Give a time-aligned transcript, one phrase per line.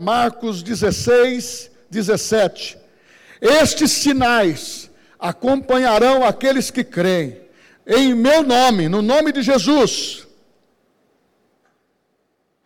[0.00, 2.78] Marcos 16, 17.
[3.38, 7.38] Estes sinais acompanharão aqueles que creem.
[7.86, 10.26] Em meu nome, no nome de Jesus,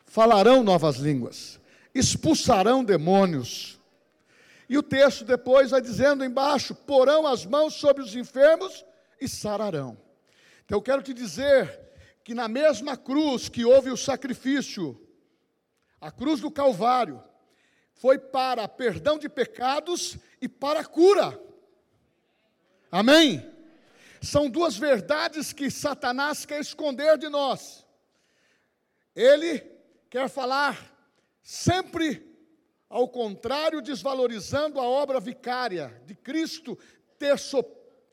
[0.07, 1.59] falarão novas línguas,
[1.93, 3.80] expulsarão demônios.
[4.69, 8.85] E o texto depois vai dizendo embaixo: porão as mãos sobre os enfermos
[9.21, 9.98] e sararão.
[10.64, 11.80] Então eu quero te dizer
[12.23, 15.04] que na mesma cruz que houve o sacrifício,
[16.05, 17.25] a cruz do Calvário,
[17.95, 21.41] foi para perdão de pecados e para cura.
[22.92, 23.51] Amém?
[24.20, 27.87] São duas verdades que Satanás quer esconder de nós.
[29.16, 29.60] Ele
[30.10, 30.95] quer falar
[31.43, 32.23] sempre
[32.87, 36.79] ao contrário, desvalorizando a obra vicária de Cristo
[37.18, 37.65] ter so,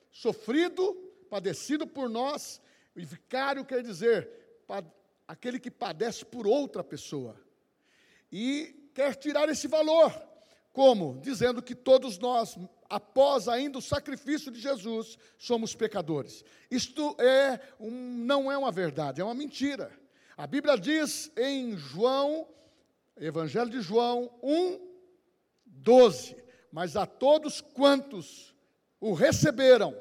[0.09, 0.93] sofrido,
[1.29, 2.61] padecido por nós.
[2.95, 4.31] E vicário quer dizer
[5.27, 7.50] aquele que padece por outra pessoa.
[8.31, 10.11] E quer tirar esse valor.
[10.71, 11.19] Como?
[11.21, 12.57] Dizendo que todos nós,
[12.89, 16.45] após ainda o sacrifício de Jesus, somos pecadores.
[16.69, 19.91] Isto é um, não é uma verdade, é uma mentira.
[20.37, 22.47] A Bíblia diz em João,
[23.17, 24.79] Evangelho de João 1,
[25.65, 26.37] 12:
[26.71, 28.55] Mas a todos quantos
[28.99, 29.95] o receberam,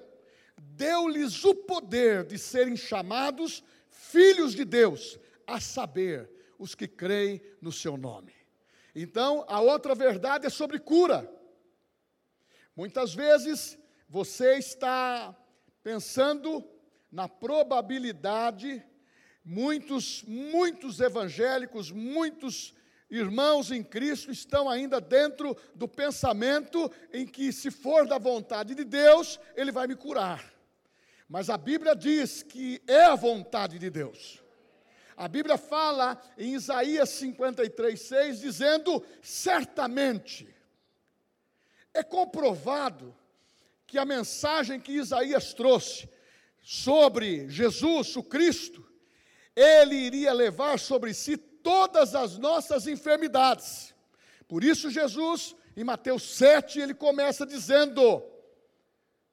[0.57, 6.31] deu-lhes o poder de serem chamados filhos de Deus, a saber,
[6.61, 8.33] os que creem no seu nome.
[8.95, 11.29] Então, a outra verdade é sobre cura.
[12.77, 13.77] Muitas vezes
[14.09, 15.37] você está
[15.83, 16.65] pensando
[17.11, 18.85] na probabilidade
[19.45, 22.75] Muitos, muitos evangélicos, muitos
[23.11, 28.85] irmãos em Cristo estão ainda dentro do pensamento em que, se for da vontade de
[28.85, 30.53] Deus, Ele vai me curar.
[31.29, 34.43] Mas a Bíblia diz que é a vontade de Deus.
[35.21, 40.49] A Bíblia fala em Isaías 53, 6, dizendo: certamente,
[41.93, 43.15] é comprovado
[43.87, 46.09] que a mensagem que Isaías trouxe
[46.63, 48.83] sobre Jesus, o Cristo,
[49.55, 53.95] ele iria levar sobre si todas as nossas enfermidades.
[54.49, 58.23] Por isso, Jesus, em Mateus 7, ele começa dizendo: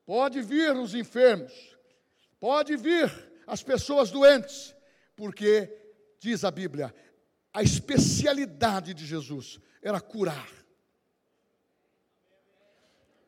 [0.05, 1.53] pode vir os enfermos,
[2.41, 3.09] pode vir
[3.47, 4.75] as pessoas doentes,
[5.17, 5.76] porque,
[6.19, 6.93] diz a Bíblia,
[7.53, 10.49] a especialidade de Jesus era curar.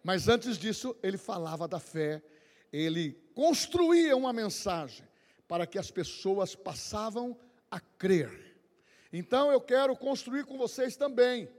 [0.03, 2.23] Mas antes disso, ele falava da fé,
[2.71, 5.07] ele construía uma mensagem
[5.47, 7.37] para que as pessoas passavam
[7.69, 8.55] a crer.
[9.11, 11.49] Então eu quero construir com vocês também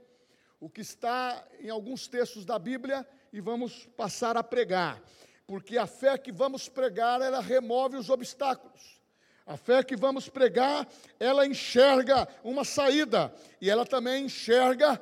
[0.59, 5.01] o que está em alguns textos da Bíblia e vamos passar a pregar.
[5.45, 9.00] Porque a fé que vamos pregar, ela remove os obstáculos.
[9.45, 10.87] A fé que vamos pregar,
[11.19, 15.01] ela enxerga uma saída e ela também enxerga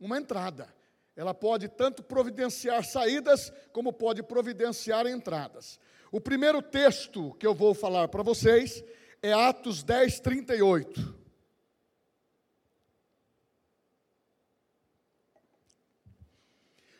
[0.00, 0.68] uma entrada.
[1.14, 5.78] Ela pode tanto providenciar saídas, como pode providenciar entradas.
[6.10, 8.82] O primeiro texto que eu vou falar para vocês
[9.20, 11.18] é Atos 10, 38.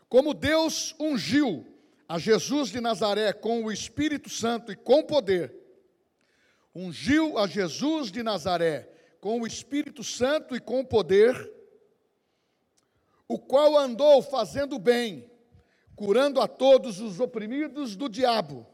[0.09, 1.67] Como Deus ungiu
[2.09, 5.55] a Jesus de Nazaré com o Espírito Santo e com poder,
[6.75, 8.89] ungiu a Jesus de Nazaré
[9.21, 11.53] com o Espírito Santo e com poder,
[13.27, 15.31] o qual andou fazendo bem,
[15.97, 18.67] curando a todos os oprimidos do diabo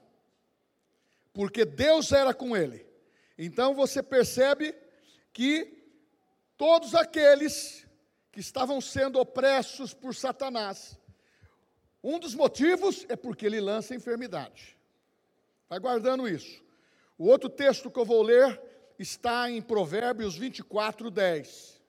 [1.34, 2.87] porque Deus era com ele.
[3.37, 4.72] Então você percebe
[5.33, 5.84] que
[6.56, 7.84] todos aqueles
[8.31, 10.97] que estavam sendo opressos por Satanás,
[12.03, 14.78] um dos motivos é porque ele lança enfermidade.
[15.69, 16.62] Vai guardando isso.
[17.16, 18.60] O outro texto que eu vou ler
[18.98, 21.80] está em Provérbios 24, 10.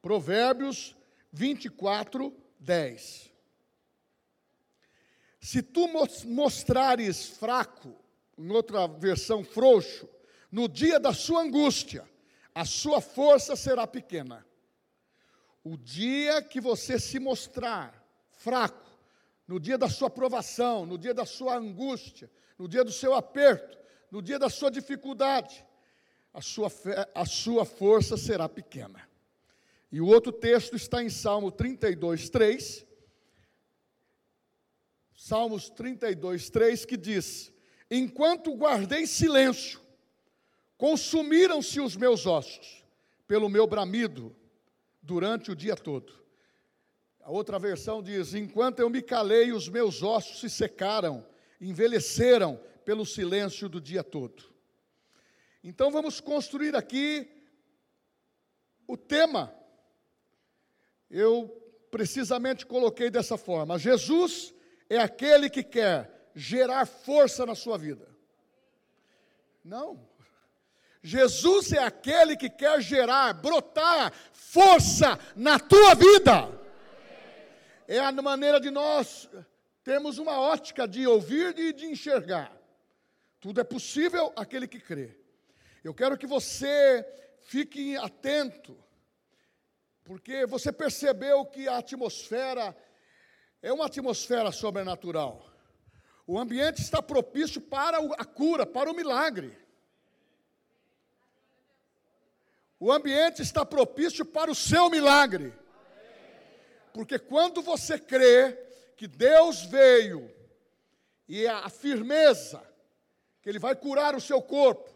[0.00, 0.96] Provérbios
[1.32, 3.32] 24, 10.
[5.40, 5.88] Se tu
[6.26, 7.94] mostrares fraco,
[8.38, 10.08] em outra versão frouxo,
[10.50, 12.08] no dia da sua angústia,
[12.54, 14.46] a sua força será pequena.
[15.62, 18.86] O dia que você se mostrar fraco,
[19.46, 23.78] no dia da sua provação, no dia da sua angústia, no dia do seu aperto,
[24.10, 25.64] no dia da sua dificuldade,
[26.32, 29.08] a sua, fé, a sua força será pequena.
[29.90, 32.86] E o outro texto está em Salmo 32, 3,
[35.16, 37.52] Salmos 32, 3, que diz:
[37.90, 39.80] Enquanto guardei silêncio,
[40.76, 42.84] consumiram-se os meus ossos
[43.26, 44.36] pelo meu bramido
[45.02, 46.12] durante o dia todo.
[47.20, 51.26] A outra versão diz: Enquanto eu me calei, os meus ossos se secaram,
[51.60, 54.44] envelheceram pelo silêncio do dia todo.
[55.62, 57.28] Então vamos construir aqui
[58.86, 59.52] o tema,
[61.10, 61.48] eu
[61.90, 64.54] precisamente coloquei dessa forma: Jesus
[64.88, 68.06] é aquele que quer gerar força na sua vida.
[69.64, 70.06] Não.
[71.02, 76.60] Jesus é aquele que quer gerar, brotar força na tua vida.
[77.88, 79.28] É a maneira de nós
[79.86, 82.52] termos uma ótica de ouvir e de enxergar.
[83.38, 85.16] Tudo é possível aquele que crê.
[85.84, 87.06] Eu quero que você
[87.42, 88.76] fique atento,
[90.02, 92.76] porque você percebeu que a atmosfera
[93.62, 95.48] é uma atmosfera sobrenatural.
[96.26, 99.56] O ambiente está propício para a cura, para o milagre.
[102.80, 105.54] O ambiente está propício para o seu milagre.
[106.92, 108.65] Porque quando você crê
[108.96, 110.32] que Deus veio
[111.28, 112.62] e a firmeza
[113.42, 114.90] que Ele vai curar o seu corpo,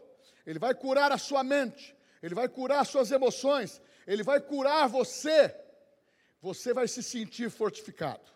[0.45, 4.87] Ele vai curar a sua mente, Ele vai curar as suas emoções, Ele vai curar
[4.87, 5.55] você,
[6.41, 8.29] você vai se sentir fortificado.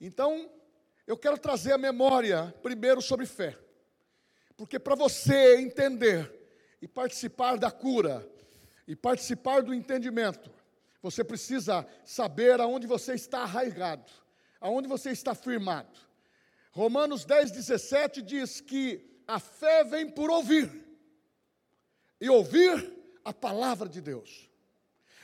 [0.00, 0.50] Então,
[1.06, 3.58] eu quero trazer a memória primeiro sobre fé,
[4.56, 6.32] porque para você entender
[6.80, 8.26] e participar da cura,
[8.86, 10.50] e participar do entendimento,
[11.02, 14.10] você precisa saber aonde você está arraigado,
[14.66, 15.98] aonde você está firmado.
[16.72, 20.84] Romanos 10, 17 diz que a fé vem por ouvir,
[22.20, 22.92] e ouvir
[23.24, 24.50] a palavra de Deus.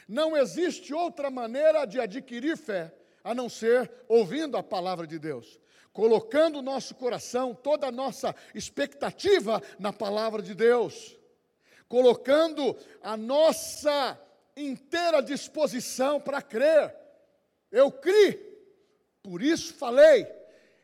[0.07, 2.95] Não existe outra maneira de adquirir fé
[3.25, 5.59] a não ser ouvindo a palavra de Deus,
[5.93, 11.17] colocando o nosso coração, toda a nossa expectativa na palavra de Deus
[11.93, 14.19] colocando a nossa
[14.57, 16.97] inteira disposição para crer.
[17.71, 18.52] Eu criei,
[19.23, 20.27] por isso falei.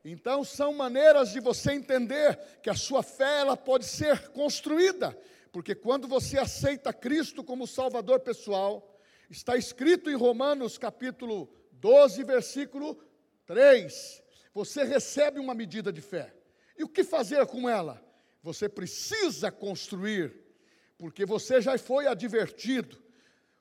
[0.04, 5.18] Então são maneiras de você entender que a sua fé ela pode ser construída,
[5.52, 8.98] porque quando você aceita Cristo como Salvador pessoal,
[9.28, 12.98] está escrito em Romanos capítulo 12, versículo
[13.46, 14.22] 3,
[14.54, 16.32] você recebe uma medida de fé.
[16.76, 18.02] E o que fazer com ela?
[18.42, 20.48] Você precisa construir
[20.96, 23.00] porque você já foi advertido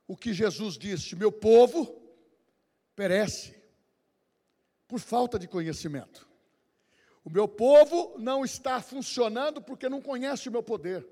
[0.07, 2.01] o que Jesus disse: meu povo
[2.95, 3.56] perece
[4.87, 6.27] por falta de conhecimento.
[7.23, 11.05] O meu povo não está funcionando porque não conhece o meu poder.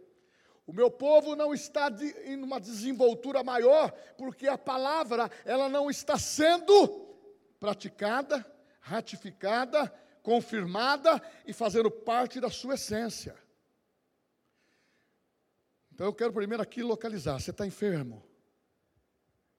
[0.66, 5.89] O meu povo não está de, em uma desenvoltura maior porque a palavra ela não
[5.89, 7.06] está sendo
[7.60, 8.45] praticada,
[8.80, 9.94] ratificada,
[10.24, 13.36] confirmada e fazendo parte da sua essência.
[15.94, 17.39] Então eu quero primeiro aqui localizar.
[17.39, 18.25] Você está enfermo.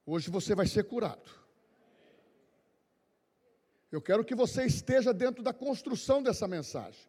[0.05, 1.46] Hoje você vai ser curado.
[3.91, 7.01] Eu quero que você esteja dentro da construção dessa mensagem.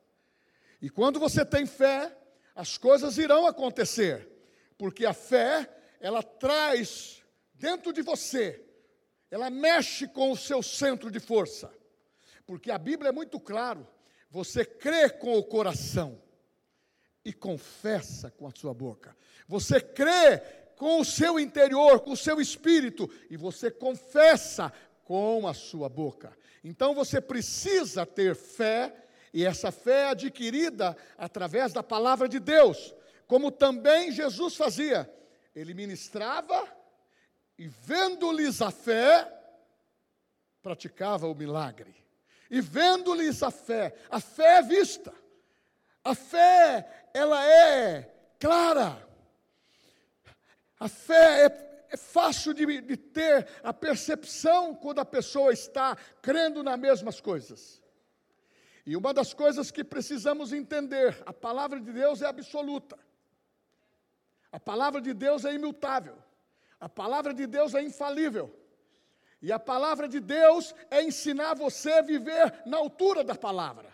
[0.80, 2.16] E quando você tem fé,
[2.54, 4.28] as coisas irão acontecer.
[4.76, 5.68] Porque a fé,
[6.00, 7.22] ela traz
[7.54, 8.64] dentro de você,
[9.30, 11.72] ela mexe com o seu centro de força.
[12.46, 13.86] Porque a Bíblia é muito claro,
[14.30, 16.22] você crê com o coração
[17.24, 19.16] e confessa com a sua boca.
[19.46, 20.38] Você crê
[20.76, 24.72] com o seu interior, com o seu espírito, e você confessa
[25.08, 26.36] com a sua boca.
[26.62, 28.94] Então você precisa ter fé,
[29.32, 32.94] e essa fé é adquirida através da palavra de Deus,
[33.26, 35.10] como também Jesus fazia.
[35.56, 36.68] Ele ministrava
[37.58, 39.26] e, vendo-lhes a fé,
[40.62, 41.96] praticava o milagre.
[42.50, 45.14] E vendo-lhes a fé, a fé é vista.
[46.04, 49.08] A fé, ela é clara.
[50.78, 56.62] A fé é, é fácil de, de ter a percepção quando a pessoa está crendo
[56.62, 57.82] nas mesmas coisas.
[58.84, 62.98] E uma das coisas que precisamos entender, a palavra de Deus é absoluta.
[64.50, 66.16] A palavra de Deus é imutável.
[66.80, 68.54] A palavra de Deus é infalível.
[69.40, 73.92] E a palavra de Deus é ensinar você a viver na altura da palavra.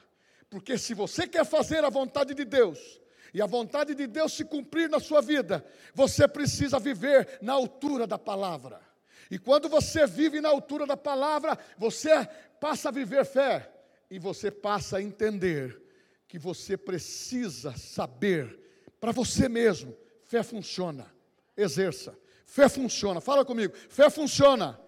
[0.49, 3.01] Porque se você quer fazer a vontade de Deus,
[3.35, 8.07] e a vontade de Deus se cumprir na sua vida, você precisa viver na altura
[8.07, 8.81] da palavra.
[9.29, 12.29] E quando você vive na altura da palavra, você
[12.61, 13.69] passa a viver fé
[14.09, 15.83] e você passa a entender
[16.29, 18.61] que você precisa saber
[19.01, 21.13] para você mesmo, fé funciona.
[21.57, 22.17] Exerça.
[22.47, 23.21] Fé funciona.
[23.21, 23.75] Fala comigo.
[23.89, 24.81] Fé funciona.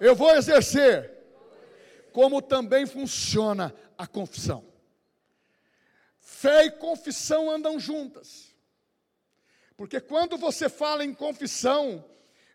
[0.00, 1.10] Eu vou exercer.
[2.12, 4.64] Como também funciona a confissão.
[6.28, 8.52] Fé e confissão andam juntas.
[9.76, 12.04] Porque quando você fala em confissão,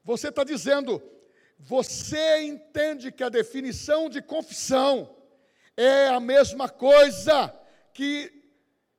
[0.03, 1.01] você está dizendo,
[1.57, 5.15] você entende que a definição de confissão
[5.77, 7.47] é a mesma coisa
[7.93, 8.29] que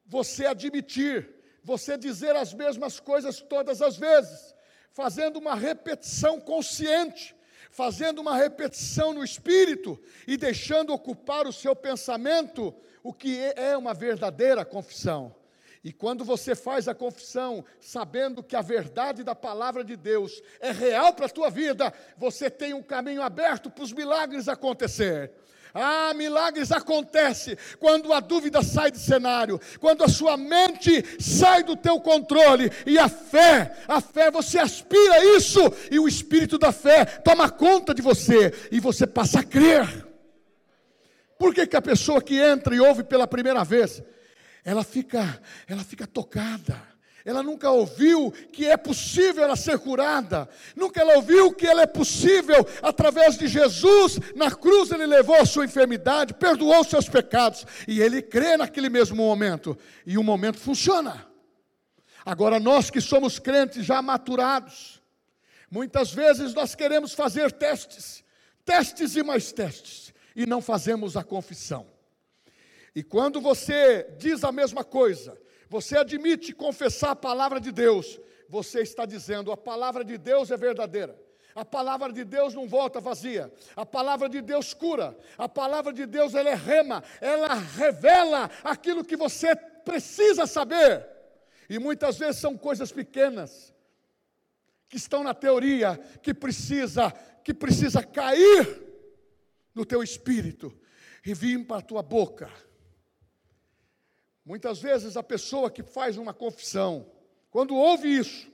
[0.07, 1.29] você admitir,
[1.63, 4.55] você dizer as mesmas coisas todas as vezes.
[4.95, 7.35] fazendo uma repetição consciente,
[7.71, 13.95] fazendo uma repetição no espírito e deixando ocupar o seu pensamento o que é uma
[13.95, 15.35] verdadeira confissão.
[15.85, 20.71] E quando você faz a confissão, sabendo que a verdade da palavra de Deus é
[20.71, 25.33] real para a tua vida, você tem um caminho aberto para os milagres acontecer.
[25.75, 31.75] Ah, milagres acontecem quando a dúvida sai do cenário, quando a sua mente sai do
[31.75, 37.07] teu controle e a fé, a fé, você aspira isso e o espírito da fé
[37.07, 40.12] toma conta de você e você passa a crer.
[41.43, 44.01] Por que, que a pessoa que entra e ouve pela primeira vez,
[44.65, 46.81] ela fica, ela fica tocada?
[47.25, 50.49] Ela nunca ouviu que é possível ela ser curada.
[50.77, 55.45] Nunca ela ouviu que ela é possível, através de Jesus, na cruz ele levou a
[55.45, 57.67] sua enfermidade, perdoou os seus pecados.
[57.89, 59.77] E ele crê naquele mesmo momento.
[60.07, 61.27] E o momento funciona.
[62.25, 65.03] Agora, nós que somos crentes já maturados,
[65.69, 68.23] muitas vezes nós queremos fazer testes,
[68.65, 70.02] testes e mais testes,
[70.35, 71.87] e não fazemos a confissão.
[72.95, 78.83] E quando você diz a mesma coisa, você admite confessar a palavra de Deus, você
[78.83, 81.19] está dizendo: a palavra de Deus é verdadeira.
[81.55, 83.53] A palavra de Deus não volta vazia.
[83.77, 85.17] A palavra de Deus cura.
[85.37, 91.07] A palavra de Deus ela é rema, ela revela aquilo que você precisa saber.
[91.69, 93.73] E muitas vezes são coisas pequenas
[94.89, 97.11] que estão na teoria, que precisa,
[97.43, 98.92] que precisa cair
[99.75, 100.77] no teu espírito
[101.25, 102.51] e vir para a tua boca.
[104.45, 107.11] Muitas vezes a pessoa que faz uma confissão,
[107.51, 108.51] quando ouve isso,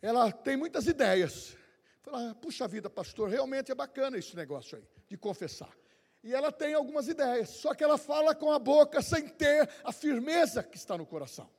[0.00, 1.56] ela tem muitas ideias.
[2.02, 5.72] Fala, puxa vida, pastor, realmente é bacana esse negócio aí, de confessar.
[6.22, 9.92] E ela tem algumas ideias, só que ela fala com a boca sem ter a
[9.92, 11.50] firmeza que está no coração.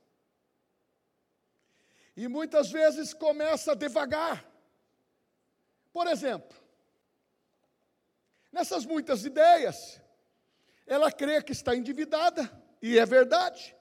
[2.16, 4.53] E muitas vezes começa devagar.
[5.94, 6.58] Por exemplo,
[8.50, 10.00] nessas muitas ideias,
[10.88, 12.50] ela crê que está endividada,
[12.82, 13.76] e é verdade,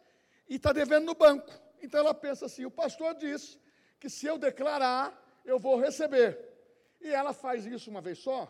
[0.47, 1.51] e está devendo no banco.
[1.81, 3.59] Então ela pensa assim: o pastor disse
[3.99, 6.39] que se eu declarar, eu vou receber.
[7.01, 8.47] E ela faz isso uma vez só.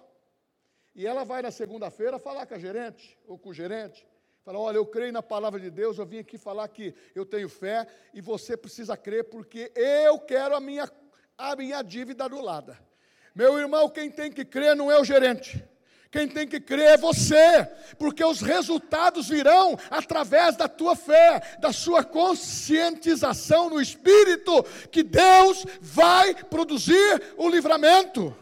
[0.93, 4.05] E ela vai na segunda-feira falar com a gerente, ou com o gerente.
[4.43, 7.47] Fala, olha, eu creio na palavra de Deus, eu vim aqui falar que eu tenho
[7.47, 10.91] fé, e você precisa crer, porque eu quero a minha,
[11.37, 12.77] a minha dívida anulada.
[13.35, 15.63] Meu irmão, quem tem que crer não é o gerente.
[16.13, 21.73] Quem tem que crer é você, porque os resultados virão através da tua fé, da
[21.73, 24.61] sua conscientização no espírito,
[24.91, 28.37] que Deus vai produzir o livramento.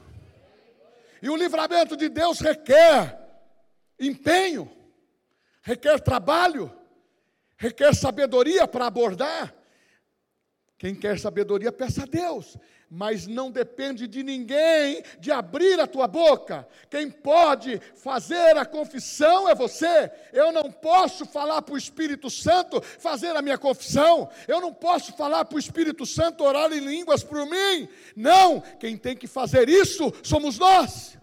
[1.22, 3.18] E o livramento de Deus requer
[3.98, 4.70] empenho,
[5.62, 6.70] requer trabalho,
[7.56, 9.56] requer sabedoria para abordar.
[10.82, 12.58] Quem quer sabedoria, peça a Deus
[12.94, 16.68] mas não depende de ninguém de abrir a tua boca.
[16.90, 20.12] Quem pode fazer a confissão é você.
[20.34, 24.30] Eu não posso falar para o Espírito Santo fazer a minha confissão.
[24.46, 27.88] Eu não posso falar para o Espírito Santo orar em línguas por mim.
[28.14, 31.18] Não, quem tem que fazer isso somos nós.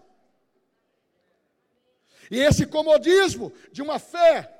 [2.31, 4.51] E esse comodismo de uma fé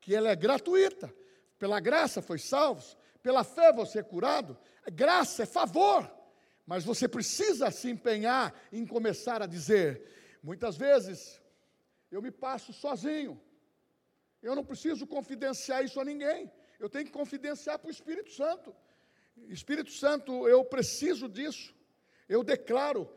[0.00, 1.19] que ela é gratuita,
[1.60, 4.58] pela graça foi salvos, pela fé você é curado,
[4.92, 6.10] graça, é favor.
[6.66, 10.38] Mas você precisa se empenhar em começar a dizer.
[10.42, 11.38] Muitas vezes
[12.10, 13.38] eu me passo sozinho.
[14.42, 16.50] Eu não preciso confidenciar isso a ninguém.
[16.78, 18.74] Eu tenho que confidenciar para o Espírito Santo.
[19.48, 21.74] Espírito Santo, eu preciso disso.
[22.26, 23.12] Eu declaro,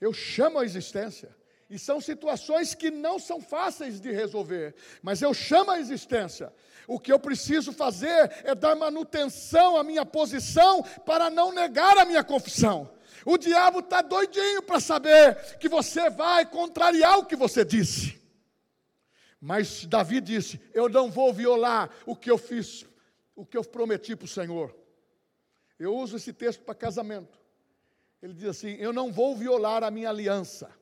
[0.00, 1.34] eu chamo a existência.
[1.70, 6.52] E são situações que não são fáceis de resolver, mas eu chamo a existência.
[6.86, 12.06] O que eu preciso fazer é dar manutenção à minha posição para não negar a
[12.06, 12.90] minha confissão.
[13.26, 18.18] O diabo está doidinho para saber que você vai contrariar o que você disse.
[19.38, 22.86] Mas Davi disse: Eu não vou violar o que eu fiz,
[23.36, 24.74] o que eu prometi para o Senhor.
[25.78, 27.38] Eu uso esse texto para casamento.
[28.22, 30.77] Ele diz assim: Eu não vou violar a minha aliança.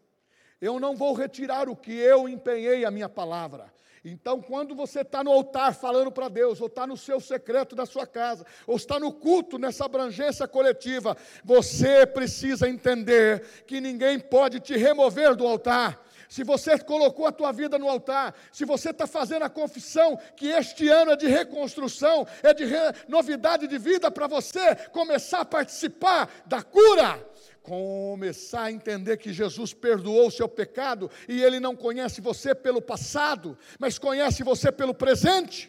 [0.60, 3.72] Eu não vou retirar o que eu empenhei a minha palavra.
[4.08, 7.84] Então, quando você está no altar falando para Deus, ou está no seu secreto da
[7.84, 14.60] sua casa, ou está no culto, nessa abrangência coletiva, você precisa entender que ninguém pode
[14.60, 16.00] te remover do altar.
[16.28, 20.48] Se você colocou a tua vida no altar, se você está fazendo a confissão que
[20.48, 22.76] este ano é de reconstrução, é de re...
[23.08, 27.24] novidade de vida para você começar a participar da cura,
[27.66, 32.80] começar a entender que Jesus perdoou o seu pecado e ele não conhece você pelo
[32.80, 35.68] passado, mas conhece você pelo presente.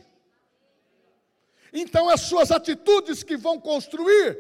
[1.74, 4.40] Então, as suas atitudes que vão construir.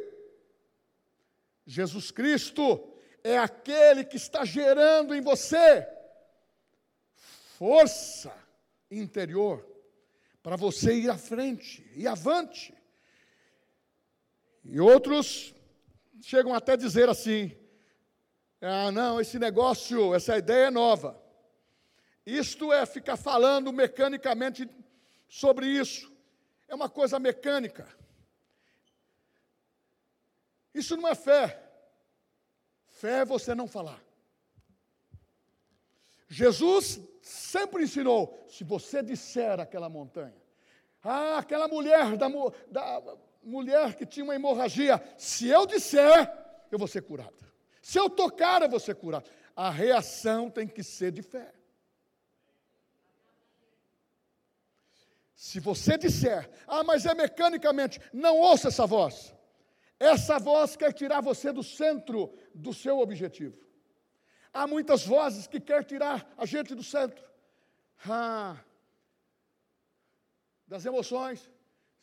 [1.65, 5.85] Jesus Cristo é aquele que está gerando em você
[7.57, 8.31] força
[8.91, 9.67] interior
[10.43, 12.71] para você ir à frente e avante.
[14.63, 15.55] E outros
[16.21, 17.55] chegam até a dizer assim:
[18.61, 21.21] ah, não, esse negócio, essa ideia é nova.
[22.25, 24.69] Isto é ficar falando mecanicamente
[25.29, 26.11] sobre isso.
[26.67, 27.87] É uma coisa mecânica.
[30.73, 31.63] Isso não é fé.
[32.85, 34.01] Fé é você não falar.
[36.27, 40.35] Jesus sempre ensinou: se você disser aquela montanha,
[41.03, 42.27] ah, aquela mulher da,
[42.69, 46.31] da mulher que tinha uma hemorragia, se eu disser,
[46.69, 47.33] eu vou ser curada.
[47.81, 49.29] Se eu tocar, eu vou ser curado.
[49.55, 51.53] A reação tem que ser de fé.
[55.33, 59.33] Se você disser, ah, mas é mecanicamente, não ouça essa voz.
[59.99, 63.57] Essa voz quer tirar você do centro do seu objetivo.
[64.51, 67.23] Há muitas vozes que querem tirar a gente do centro.
[68.07, 68.57] Ah,
[70.67, 71.49] das emoções.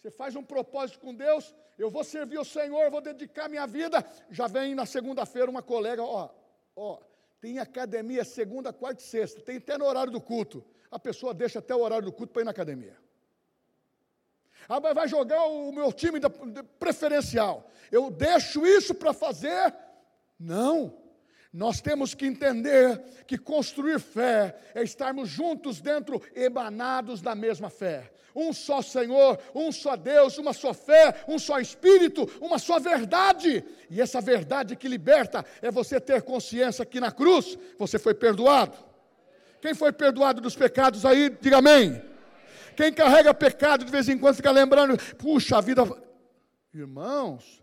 [0.05, 4.05] Você faz um propósito com Deus, eu vou servir o Senhor, vou dedicar minha vida.
[4.31, 6.29] Já vem na segunda-feira uma colega, ó,
[6.77, 7.01] ó,
[7.41, 10.63] tem academia segunda, quarta e sexta, tem até no horário do culto.
[10.91, 12.95] A pessoa deixa até o horário do culto para ir na academia.
[14.69, 16.21] Ah, mas vai jogar o meu time
[16.79, 17.71] preferencial.
[17.91, 19.75] Eu deixo isso para fazer?
[20.39, 21.03] Não.
[21.55, 28.11] Nós temos que entender que construir fé é estarmos juntos dentro, emanados da mesma fé.
[28.35, 33.65] Um só Senhor, um só Deus, uma só fé, um só Espírito, uma só verdade.
[33.89, 38.77] E essa verdade que liberta é você ter consciência que na cruz você foi perdoado.
[39.61, 42.03] Quem foi perdoado dos pecados aí, diga amém.
[42.77, 45.85] Quem carrega pecado de vez em quando fica lembrando, puxa a vida.
[46.75, 47.63] Irmãos,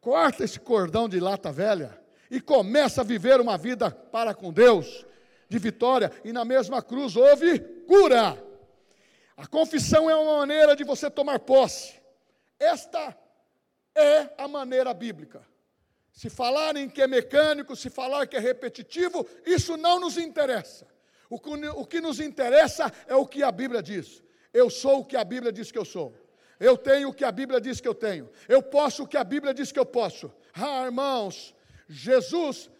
[0.00, 5.04] corta esse cordão de lata velha e começa a viver uma vida para com Deus,
[5.48, 8.42] de vitória, e na mesma cruz houve cura.
[9.36, 11.94] A confissão é uma maneira de você tomar posse.
[12.58, 13.16] Esta
[13.94, 15.46] é a maneira bíblica.
[16.12, 20.86] Se falarem que é mecânico, se falar que é repetitivo, isso não nos interessa.
[21.30, 24.22] O que, o que nos interessa é o que a Bíblia diz.
[24.52, 26.12] Eu sou o que a Bíblia diz que eu sou.
[26.58, 28.28] Eu tenho o que a Bíblia diz que eu tenho.
[28.48, 30.32] Eu posso o que a Bíblia diz que eu posso.
[30.52, 31.54] Ah, irmãos,
[31.88, 32.70] Jesus,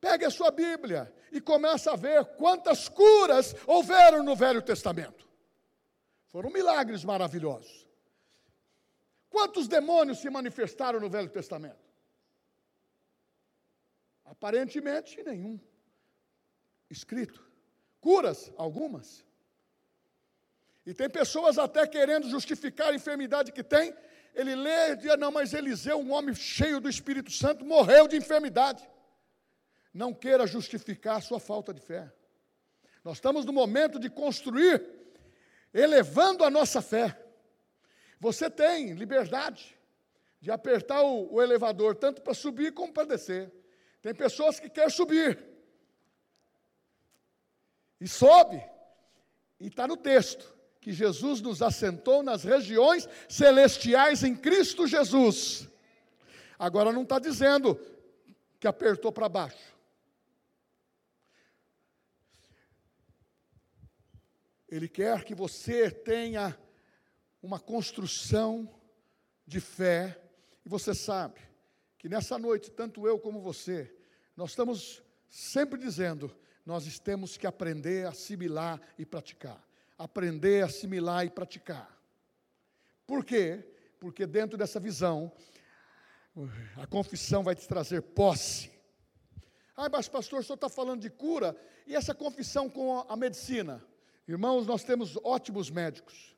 [0.00, 5.28] pegue a sua Bíblia e começa a ver quantas curas houveram no Velho Testamento.
[6.26, 7.86] Foram milagres maravilhosos.
[9.30, 11.86] Quantos demônios se manifestaram no Velho Testamento?
[14.24, 15.60] Aparentemente nenhum.
[16.90, 17.44] Escrito.
[18.00, 19.24] Curas, algumas.
[20.84, 23.94] E tem pessoas até querendo justificar a enfermidade que tem,
[24.36, 28.16] ele lê e diz: não, mas Eliseu, um homem cheio do Espírito Santo, morreu de
[28.16, 28.86] enfermidade.
[29.92, 32.12] Não queira justificar a sua falta de fé.
[33.02, 34.84] Nós estamos no momento de construir,
[35.72, 37.18] elevando a nossa fé.
[38.20, 39.76] Você tem liberdade
[40.40, 43.50] de apertar o, o elevador, tanto para subir como para descer.
[44.02, 45.42] Tem pessoas que querem subir.
[47.98, 48.62] E sobe.
[49.58, 50.55] E está no texto
[50.86, 55.68] que Jesus nos assentou nas regiões celestiais em Cristo Jesus.
[56.56, 57.76] Agora não está dizendo
[58.60, 59.76] que apertou para baixo.
[64.68, 66.56] Ele quer que você tenha
[67.42, 68.72] uma construção
[69.44, 70.16] de fé,
[70.64, 71.40] e você sabe
[71.98, 73.92] que nessa noite, tanto eu como você,
[74.36, 76.32] nós estamos sempre dizendo:
[76.64, 79.65] nós temos que aprender, assimilar e praticar
[79.98, 81.96] aprender, assimilar e praticar.
[83.06, 83.64] Por quê?
[83.98, 85.32] Porque dentro dessa visão,
[86.76, 88.70] a confissão vai te trazer posse.
[89.76, 91.56] Ah, mas pastor, o senhor está falando de cura,
[91.86, 93.84] e essa confissão com a medicina?
[94.26, 96.36] Irmãos, nós temos ótimos médicos,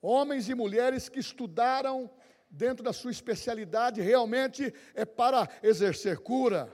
[0.00, 2.10] homens e mulheres que estudaram
[2.48, 6.72] dentro da sua especialidade, realmente é para exercer cura,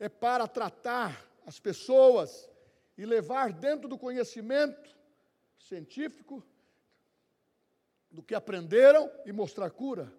[0.00, 2.50] é para tratar as pessoas,
[2.96, 4.94] e levar dentro do conhecimento
[5.58, 6.44] científico
[8.10, 10.12] do que aprenderam e mostrar cura.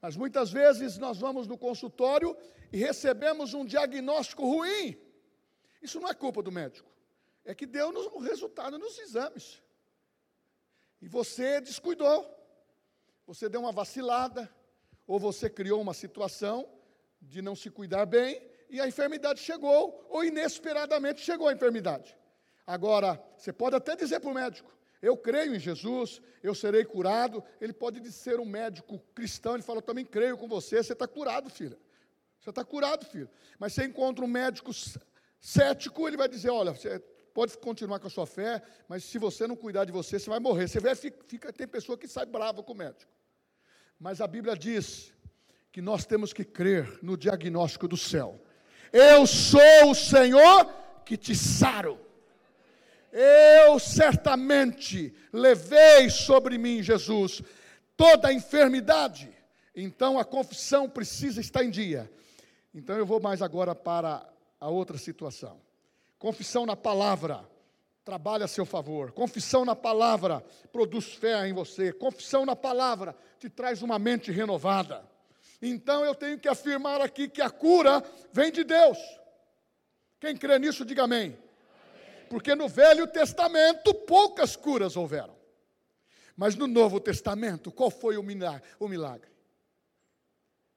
[0.00, 2.36] Mas muitas vezes nós vamos no consultório
[2.72, 4.96] e recebemos um diagnóstico ruim.
[5.82, 6.88] Isso não é culpa do médico.
[7.44, 9.62] É que deu o resultado nos exames.
[11.00, 12.28] E você descuidou.
[13.26, 14.50] Você deu uma vacilada.
[15.06, 16.68] Ou você criou uma situação
[17.20, 22.16] de não se cuidar bem e a enfermidade chegou, ou inesperadamente chegou a enfermidade.
[22.66, 27.42] Agora, você pode até dizer para o médico: Eu creio em Jesus, eu serei curado.
[27.60, 31.06] Ele pode ser um médico cristão, ele fala, eu também creio com você, você está
[31.06, 31.78] curado, filha.
[32.38, 33.28] Você está curado, filho.
[33.58, 34.70] Mas você encontra um médico
[35.40, 36.98] cético, ele vai dizer, olha, você
[37.34, 40.40] pode continuar com a sua fé, mas se você não cuidar de você, você vai
[40.40, 40.68] morrer.
[40.68, 43.10] Você vê, fica, tem pessoa que sai brava com o médico.
[43.98, 45.12] Mas a Bíblia diz
[45.70, 48.42] que nós temos que crer no diagnóstico do céu.
[48.92, 50.66] Eu sou o Senhor
[51.04, 51.98] que te saro.
[53.12, 57.42] Eu certamente levei sobre mim, Jesus,
[57.96, 59.30] toda a enfermidade.
[59.74, 62.10] Então a confissão precisa estar em dia.
[62.74, 64.26] Então eu vou mais agora para
[64.60, 65.60] a outra situação.
[66.18, 67.44] Confissão na palavra
[68.04, 69.12] trabalha a seu favor.
[69.12, 71.92] Confissão na palavra produz fé em você.
[71.92, 75.09] Confissão na palavra te traz uma mente renovada.
[75.60, 78.98] Então eu tenho que afirmar aqui que a cura vem de Deus.
[80.18, 81.36] Quem crê nisso, diga amém.
[82.28, 85.36] Porque no Velho Testamento poucas curas houveram.
[86.36, 88.66] Mas no Novo Testamento, qual foi o milagre?
[88.78, 89.30] O milagre?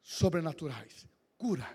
[0.02, 1.08] Sobrenaturais.
[1.38, 1.68] Cura.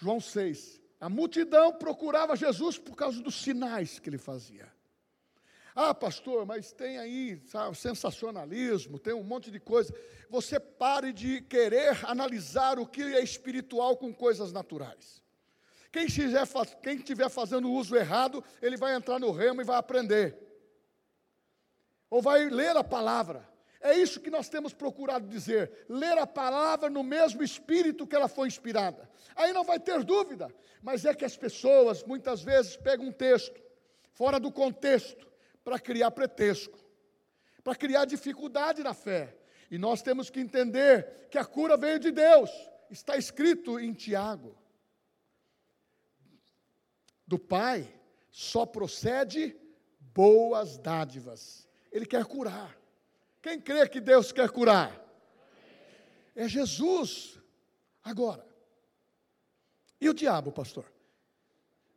[0.00, 0.80] João 6.
[0.98, 4.70] A multidão procurava Jesus por causa dos sinais que ele fazia.
[5.74, 9.94] Ah, pastor, mas tem aí sabe, sensacionalismo, tem um monte de coisa.
[10.28, 15.22] Você pare de querer analisar o que é espiritual com coisas naturais.
[15.92, 16.46] Quem estiver,
[16.82, 20.36] quem estiver fazendo uso errado, ele vai entrar no remo e vai aprender.
[22.08, 23.48] Ou vai ler a palavra.
[23.80, 28.28] É isso que nós temos procurado dizer: ler a palavra no mesmo espírito que ela
[28.28, 29.08] foi inspirada.
[29.34, 30.52] Aí não vai ter dúvida,
[30.82, 33.60] mas é que as pessoas muitas vezes pegam um texto
[34.12, 35.29] fora do contexto
[35.64, 36.78] para criar pretexto,
[37.62, 39.36] para criar dificuldade na fé.
[39.70, 42.50] E nós temos que entender que a cura veio de Deus,
[42.90, 44.60] está escrito em Tiago
[47.30, 47.88] do Pai
[48.28, 49.56] só procede
[50.00, 51.68] boas dádivas.
[51.92, 52.76] Ele quer curar.
[53.40, 55.00] Quem crê que Deus quer curar?
[56.34, 57.38] É Jesus.
[58.02, 58.44] Agora,
[60.00, 60.92] e o diabo, pastor?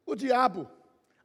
[0.05, 0.69] O diabo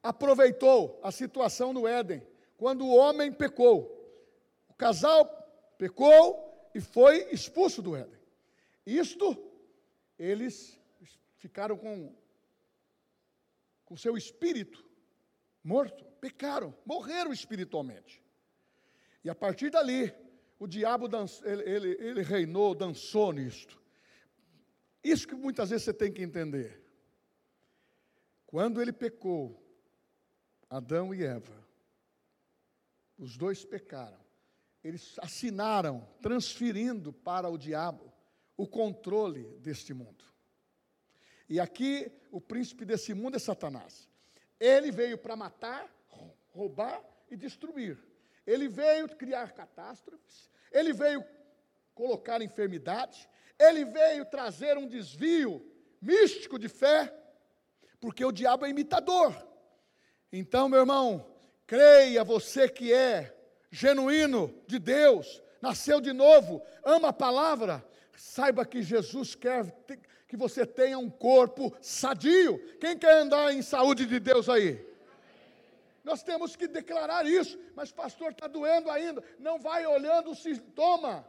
[0.03, 2.27] aproveitou a situação no Éden,
[2.59, 3.97] quando o homem pecou.
[4.69, 5.25] O casal
[5.79, 8.21] pecou e foi expulso do Éden.
[8.85, 9.35] Isto,
[10.19, 10.79] eles
[11.39, 12.15] ficaram com
[13.87, 14.87] com seu espírito
[15.65, 18.23] morto, pecaram, morreram espiritualmente.
[19.25, 20.15] E a partir dali,
[20.59, 21.09] o diabo
[21.43, 23.81] ele, ele, ele reinou, dançou nisto.
[25.03, 26.83] Isso que muitas vezes você tem que entender.
[28.47, 29.63] Quando ele pecou,
[30.69, 31.67] Adão e Eva,
[33.19, 34.19] os dois pecaram.
[34.83, 38.13] Eles assinaram, transferindo para o diabo
[38.57, 40.25] o controle deste mundo.
[41.49, 44.09] E aqui o príncipe desse mundo é Satanás.
[44.61, 45.89] Ele veio para matar,
[46.51, 47.99] roubar e destruir.
[48.47, 51.25] Ele veio criar catástrofes, ele veio
[51.95, 53.29] colocar enfermidade,
[53.59, 55.65] ele veio trazer um desvio
[56.01, 57.13] místico de fé,
[58.01, 59.35] porque o diabo é imitador.
[60.33, 61.38] Então, meu irmão,
[61.69, 63.37] creia você que é
[63.71, 67.85] genuíno de Deus, nasceu de novo, ama a palavra,
[68.17, 69.67] saiba que Jesus quer
[70.27, 72.59] que você tenha um corpo sadio.
[72.79, 74.85] Quem quer andar em saúde de Deus aí?
[76.05, 79.23] Nós temos que declarar isso, mas pastor, está doendo ainda.
[79.39, 81.27] Não vai olhando o sintoma,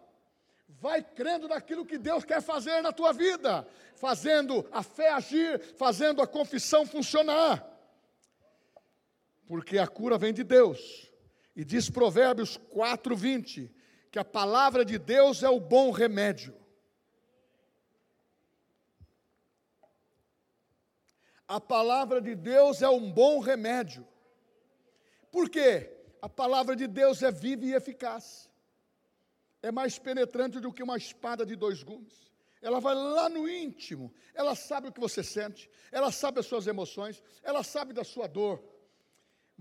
[0.67, 6.21] vai crendo naquilo que Deus quer fazer na tua vida, fazendo a fé agir, fazendo
[6.21, 7.68] a confissão funcionar.
[9.49, 11.11] Porque a cura vem de Deus.
[11.53, 13.69] E diz Provérbios 4, 20,
[14.09, 16.57] que a palavra de Deus é o bom remédio.
[21.49, 24.07] a palavra de Deus é um bom remédio.
[25.31, 25.91] Por quê?
[26.21, 28.47] A palavra de Deus é viva e eficaz.
[29.63, 32.29] É mais penetrante do que uma espada de dois gumes.
[32.61, 36.67] Ela vai lá no íntimo, ela sabe o que você sente, ela sabe as suas
[36.67, 38.61] emoções, ela sabe da sua dor,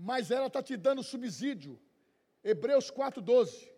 [0.01, 1.77] mas ela está te dando subsídio.
[2.41, 3.69] Hebreus 4,12.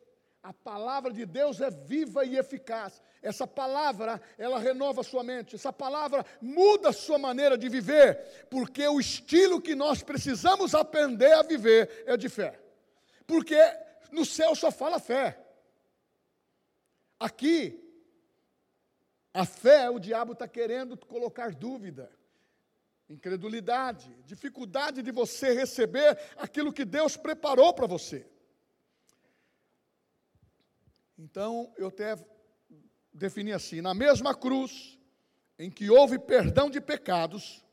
[0.44, 3.02] A palavra de Deus é viva e eficaz.
[3.24, 5.56] Essa palavra, ela renova a sua mente.
[5.56, 11.34] Essa palavra muda a sua maneira de viver, porque o estilo que nós precisamos aprender
[11.34, 12.60] a viver é de fé.
[13.26, 13.58] Porque
[14.12, 15.40] no céu só fala fé.
[17.20, 17.80] Aqui,
[19.34, 22.12] a fé, o diabo está querendo colocar dúvida,
[23.12, 28.26] incredulidade, dificuldade de você receber aquilo que Deus preparou para você.
[31.18, 32.16] Então, eu até
[33.14, 34.98] defini assim: na mesma cruz
[35.60, 37.64] em que houve perdão de pecados,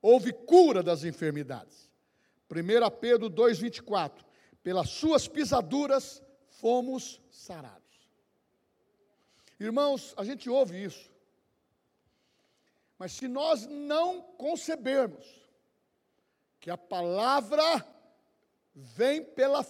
[0.00, 1.90] houve cura das enfermidades.
[2.50, 4.24] 1 Pedro 2,24.
[4.62, 7.82] Pelas suas pisaduras fomos sarados.
[9.58, 11.11] Irmãos, a gente ouve isso.
[13.02, 15.26] Mas se nós não concebermos
[16.60, 17.84] que a palavra
[18.72, 19.64] vem pela,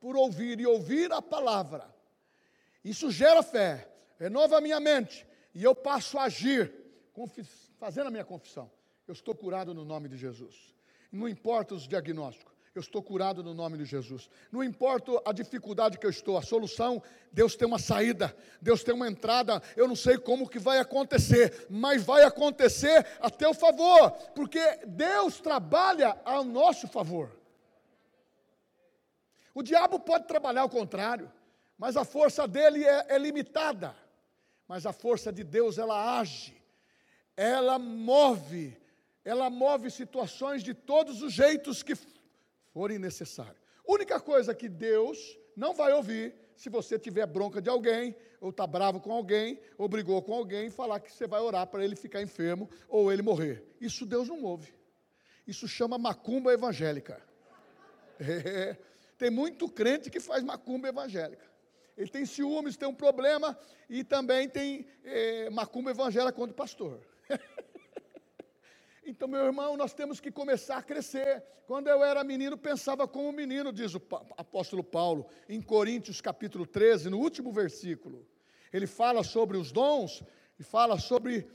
[0.00, 1.94] por ouvir e ouvir a palavra,
[2.82, 3.86] isso gera fé,
[4.18, 6.72] renova a minha mente e eu passo a agir,
[7.76, 8.72] fazendo a minha confissão.
[9.06, 10.74] Eu estou curado no nome de Jesus.
[11.12, 14.28] Não importa os diagnósticos eu estou curado no nome de Jesus.
[14.52, 17.02] Não importa a dificuldade que eu estou, a solução,
[17.32, 19.62] Deus tem uma saída, Deus tem uma entrada.
[19.76, 25.40] Eu não sei como que vai acontecer, mas vai acontecer a teu favor, porque Deus
[25.40, 27.36] trabalha ao nosso favor.
[29.54, 31.32] O diabo pode trabalhar ao contrário,
[31.76, 33.94] mas a força dele é, é limitada.
[34.68, 36.54] Mas a força de Deus, ela age,
[37.34, 38.76] ela move,
[39.24, 41.96] ela move situações de todos os jeitos que
[42.78, 43.60] forem necessários.
[43.84, 48.68] Única coisa que Deus não vai ouvir se você tiver bronca de alguém, ou está
[48.68, 52.22] bravo com alguém, ou brigou com alguém, falar que você vai orar para ele ficar
[52.22, 53.64] enfermo ou ele morrer.
[53.80, 54.72] Isso Deus não ouve.
[55.44, 57.20] Isso chama macumba evangélica.
[58.20, 58.76] É,
[59.16, 61.46] tem muito crente que faz macumba evangélica.
[61.96, 63.56] Ele tem ciúmes, tem um problema,
[63.88, 67.00] e também tem é, macumba evangélica contra o pastor.
[69.08, 71.42] Então, meu irmão, nós temos que começar a crescer.
[71.66, 74.02] Quando eu era menino, pensava como menino, diz o
[74.36, 78.28] apóstolo Paulo, em Coríntios capítulo 13, no último versículo.
[78.70, 80.22] Ele fala sobre os dons,
[80.58, 81.48] e fala sobre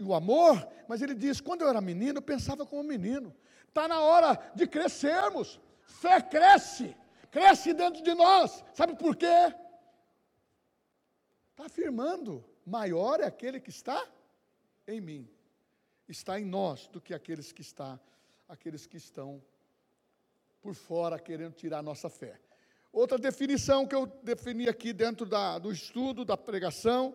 [0.00, 3.32] o amor, mas ele diz: quando eu era menino, eu pensava como menino.
[3.68, 5.60] Está na hora de crescermos.
[5.82, 6.96] Fé cresce,
[7.30, 8.64] cresce dentro de nós.
[8.74, 9.54] Sabe por quê?
[11.52, 14.04] Está afirmando: maior é aquele que está
[14.88, 15.35] em mim
[16.08, 17.98] está em nós do que aqueles que está,
[18.48, 19.42] aqueles que estão
[20.60, 22.40] por fora querendo tirar a nossa fé.
[22.92, 27.14] Outra definição que eu defini aqui dentro da, do estudo, da pregação,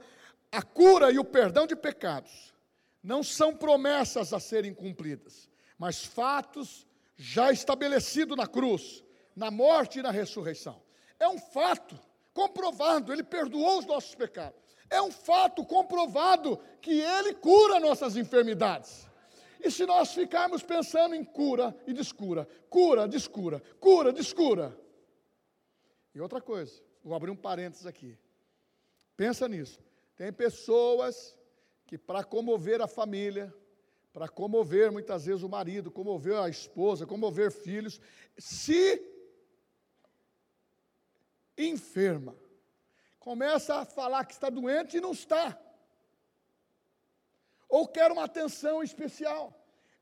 [0.51, 2.53] a cura e o perdão de pecados
[3.01, 9.03] não são promessas a serem cumpridas, mas fatos já estabelecidos na cruz,
[9.35, 10.81] na morte e na ressurreição.
[11.19, 11.99] É um fato
[12.33, 14.60] comprovado, ele perdoou os nossos pecados.
[14.91, 19.09] É um fato comprovado que Ele cura nossas enfermidades.
[19.63, 24.77] E se nós ficarmos pensando em cura e descura, cura, descura, cura, descura.
[26.13, 28.17] E outra coisa, vou abrir um parênteses aqui.
[29.15, 29.79] Pensa nisso.
[30.17, 31.37] Tem pessoas
[31.87, 33.53] que, para comover a família,
[34.11, 38.01] para comover muitas vezes o marido, comover a esposa, comover filhos,
[38.37, 39.01] se
[41.57, 42.35] enferma
[43.21, 45.57] começa a falar que está doente e não está.
[47.69, 49.43] Ou quer uma atenção especial.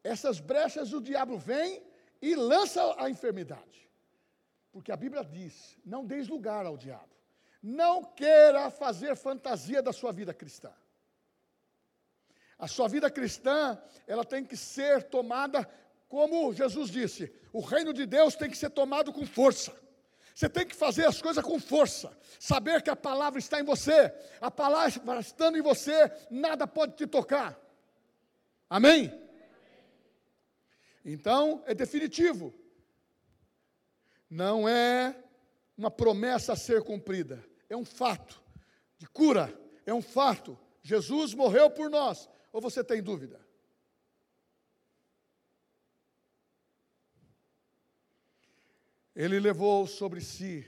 [0.03, 1.83] Essas brechas o diabo vem
[2.21, 3.87] e lança a enfermidade.
[4.71, 7.13] Porque a Bíblia diz: não deis lugar ao diabo.
[7.61, 10.73] Não queira fazer fantasia da sua vida cristã.
[12.57, 13.77] A sua vida cristã,
[14.07, 15.69] ela tem que ser tomada
[16.07, 19.88] como Jesus disse: o reino de Deus tem que ser tomado com força.
[20.39, 24.09] Você tem que fazer as coisas com força, saber que a palavra está em você,
[24.39, 27.59] a palavra estando em você, nada pode te tocar.
[28.69, 29.11] Amém?
[31.03, 32.53] Então, é definitivo.
[34.29, 35.13] Não é
[35.77, 38.41] uma promessa a ser cumprida, é um fato
[38.97, 39.53] de cura,
[39.85, 40.57] é um fato.
[40.81, 42.29] Jesus morreu por nós.
[42.53, 43.45] Ou você tem dúvida?
[49.19, 50.65] Ele levou sobre si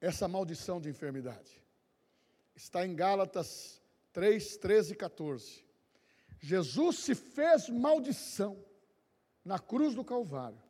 [0.00, 1.62] essa maldição de enfermidade.
[2.56, 3.78] Está em Gálatas
[4.14, 5.66] 3, 13 e 14.
[6.40, 8.64] Jesus se fez maldição
[9.44, 10.62] na cruz do Calvário,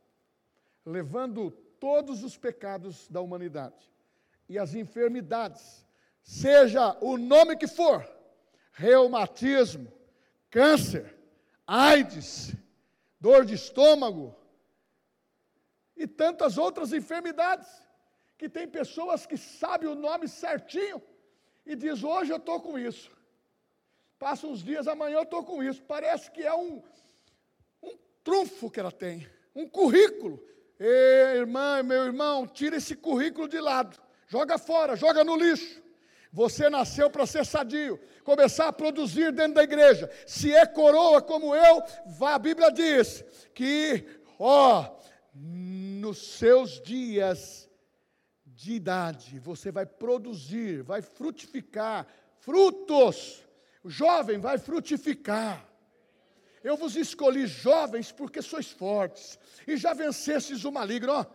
[0.84, 3.88] levando todos os pecados da humanidade
[4.48, 5.86] e as enfermidades,
[6.20, 8.04] seja o nome que for,
[8.72, 9.92] reumatismo,
[10.50, 11.16] câncer,
[11.64, 12.56] AIDS,
[13.20, 14.34] dor de estômago,
[15.98, 17.68] e tantas outras enfermidades,
[18.38, 21.02] que tem pessoas que sabem o nome certinho
[21.66, 23.10] e diz: hoje eu estou com isso.
[24.18, 25.82] Passa uns dias, amanhã eu estou com isso.
[25.82, 26.82] Parece que é um,
[27.82, 30.42] um trunfo que ela tem, um currículo.
[30.78, 35.82] Ei, irmã, meu irmão, tira esse currículo de lado, joga fora, joga no lixo.
[36.32, 40.10] Você nasceu para ser sadio, começar a produzir dentro da igreja.
[40.26, 41.82] Se é coroa como eu,
[42.20, 44.06] a Bíblia diz que,
[44.38, 44.98] ó,
[45.40, 47.68] nos seus dias
[48.44, 52.06] de idade, você vai produzir, vai frutificar
[52.40, 53.44] frutos.
[53.84, 55.64] O jovem vai frutificar.
[56.64, 61.12] Eu vos escolhi jovens porque sois fortes e já vencestes o maligno.
[61.12, 61.26] Ó,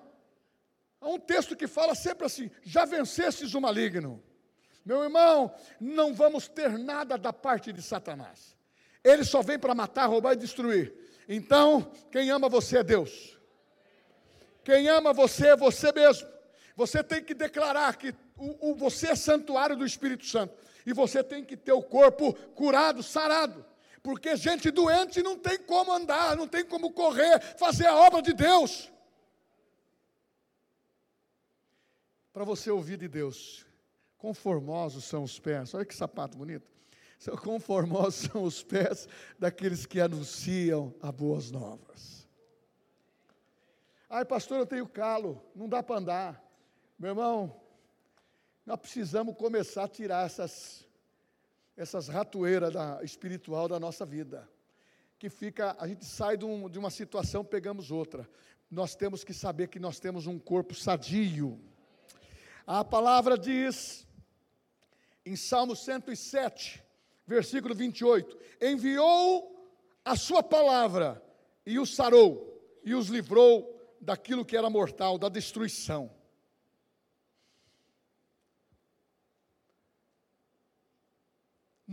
[1.00, 4.22] há um texto que fala sempre assim: já vencestes o maligno.
[4.86, 8.58] Meu irmão, não vamos ter nada da parte de Satanás.
[9.02, 10.94] Ele só vem para matar, roubar e destruir.
[11.28, 13.40] Então, quem ama você é Deus.
[14.64, 16.28] Quem ama você é você mesmo.
[16.76, 20.56] Você tem que declarar que o, o, você é santuário do Espírito Santo.
[20.86, 23.66] E você tem que ter o corpo curado, sarado.
[24.02, 28.34] Porque gente doente não tem como andar, não tem como correr, fazer a obra de
[28.34, 28.92] Deus.
[32.34, 33.66] Para você ouvir de Deus,
[34.18, 36.68] conformosos são os pés, olha que sapato bonito.
[37.42, 39.08] Conformosos são os pés
[39.40, 42.13] daqueles que anunciam as boas novas.
[44.16, 46.44] Ai, pastor, eu tenho calo, não dá para andar.
[47.00, 47.60] Meu irmão,
[48.64, 50.88] nós precisamos começar a tirar essas,
[51.76, 54.48] essas ratoeiras da, espiritual da nossa vida.
[55.18, 58.30] Que fica, a gente sai de, um, de uma situação, pegamos outra.
[58.70, 61.60] Nós temos que saber que nós temos um corpo sadio.
[62.68, 64.08] A palavra diz,
[65.26, 66.84] em Salmo 107,
[67.26, 71.20] versículo 28, enviou a sua palavra
[71.66, 73.73] e os sarou, e os livrou
[74.04, 76.12] daquilo que era mortal, da destruição.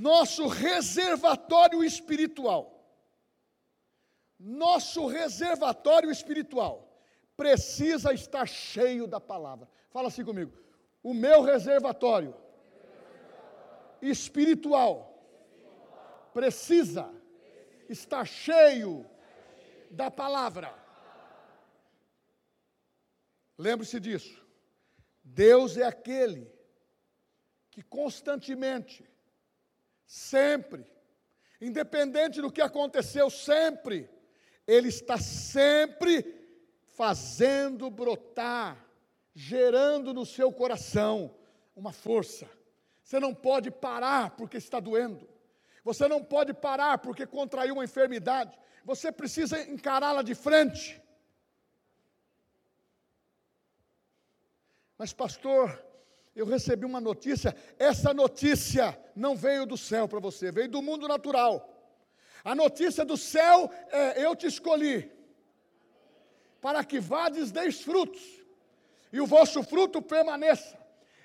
[0.01, 2.77] nosso reservatório espiritual.
[4.39, 6.89] Nosso reservatório espiritual
[7.37, 9.69] precisa estar cheio da palavra.
[9.91, 10.53] Fala assim comigo.
[11.03, 12.35] O meu reservatório
[14.01, 15.23] espiritual
[16.33, 17.13] precisa
[17.89, 19.05] estar cheio
[19.91, 20.80] da palavra.
[23.61, 24.43] Lembre-se disso.
[25.23, 26.51] Deus é aquele
[27.71, 29.07] que constantemente
[30.07, 30.87] sempre,
[31.61, 34.09] independente do que aconteceu, sempre,
[34.67, 36.25] Ele está sempre
[36.97, 38.83] fazendo brotar,
[39.35, 41.37] gerando no seu coração
[41.77, 42.49] uma força.
[43.03, 45.29] Você não pode parar porque está doendo.
[45.85, 48.59] Você não pode parar porque contraiu uma enfermidade.
[48.87, 50.99] Você precisa encará-la de frente.
[55.01, 55.83] Mas, pastor,
[56.37, 61.09] eu recebi uma notícia, essa notícia não veio do céu para você, veio do mundo
[61.09, 61.67] natural.
[62.45, 65.11] A notícia do céu é: eu te escolhi,
[66.61, 68.21] para que vades deis frutos,
[69.11, 70.79] e o vosso fruto permaneça.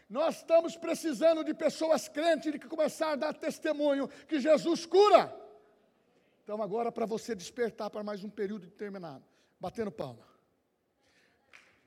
[0.10, 5.36] Nós estamos precisando de pessoas crentes de que começar a dar testemunho que Jesus cura.
[6.46, 9.26] Então, agora, para você despertar para mais um período determinado,
[9.60, 10.26] batendo palma.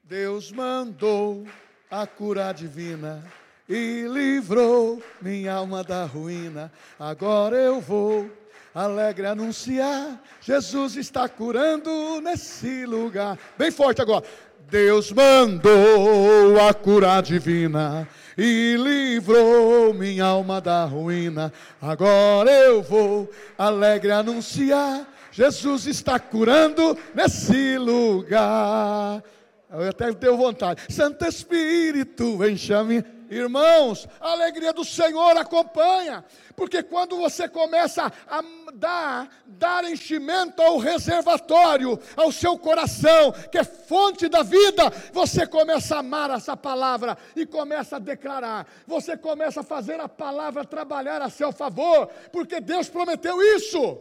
[0.05, 1.46] Deus mandou
[1.90, 3.24] a cura divina
[3.68, 6.72] e livrou minha alma da ruína.
[6.98, 8.31] Agora eu vou
[8.74, 13.38] alegre anunciar: Jesus está curando nesse lugar.
[13.57, 14.24] Bem forte agora.
[14.70, 21.51] Deus mandou a cura divina e livrou minha alma da ruína.
[21.81, 29.22] Agora eu vou alegre anunciar: Jesus está curando nesse lugar.
[29.70, 30.92] Eu até tenho vontade.
[30.92, 33.04] Santo Espírito, encha-me.
[33.31, 36.24] Irmãos, a alegria do Senhor acompanha,
[36.57, 43.64] porque quando você começa a dar, dar enchimento ao reservatório, ao seu coração, que é
[43.64, 49.61] fonte da vida, você começa a amar essa palavra e começa a declarar, você começa
[49.61, 54.00] a fazer a palavra trabalhar a seu favor, porque Deus prometeu isso.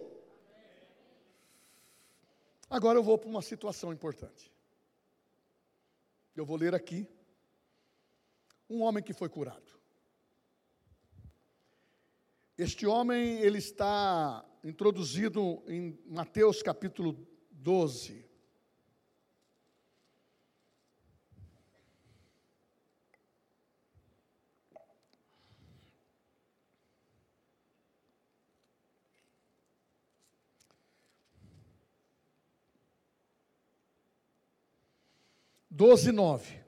[2.70, 4.57] Agora eu vou para uma situação importante.
[6.38, 7.10] Eu vou ler aqui.
[8.70, 9.72] Um homem que foi curado.
[12.56, 18.24] Este homem, ele está introduzido em Mateus capítulo 12.
[35.78, 36.60] Doze, nove.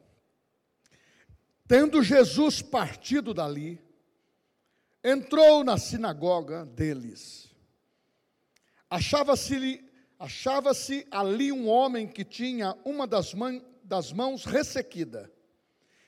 [1.67, 3.81] Tendo Jesus partido dali,
[5.03, 7.49] entrou na sinagoga deles.
[8.87, 9.83] Achava-se
[10.19, 10.69] achava
[11.09, 13.33] ali um homem que tinha uma das,
[13.83, 15.33] das mãos ressequida.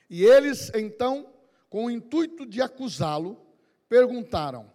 [0.08, 1.28] E eles, então,
[1.68, 3.44] com o intuito de acusá-lo,
[3.88, 4.72] perguntaram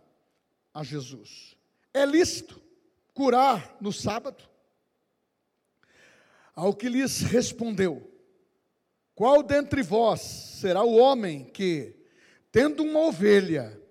[0.74, 1.56] a Jesus:
[1.94, 2.62] É lícito
[3.14, 4.44] curar no sábado?
[6.54, 8.17] Ao que lhes respondeu:
[9.18, 11.96] qual dentre vós será o homem que,
[12.52, 13.82] tendo uma ovelha,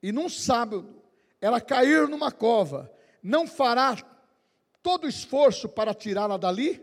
[0.00, 1.02] e num sábado
[1.40, 2.88] ela cair numa cova,
[3.20, 3.96] não fará
[4.80, 6.80] todo esforço para tirá-la dali?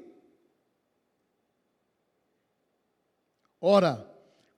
[3.62, 4.06] Ora,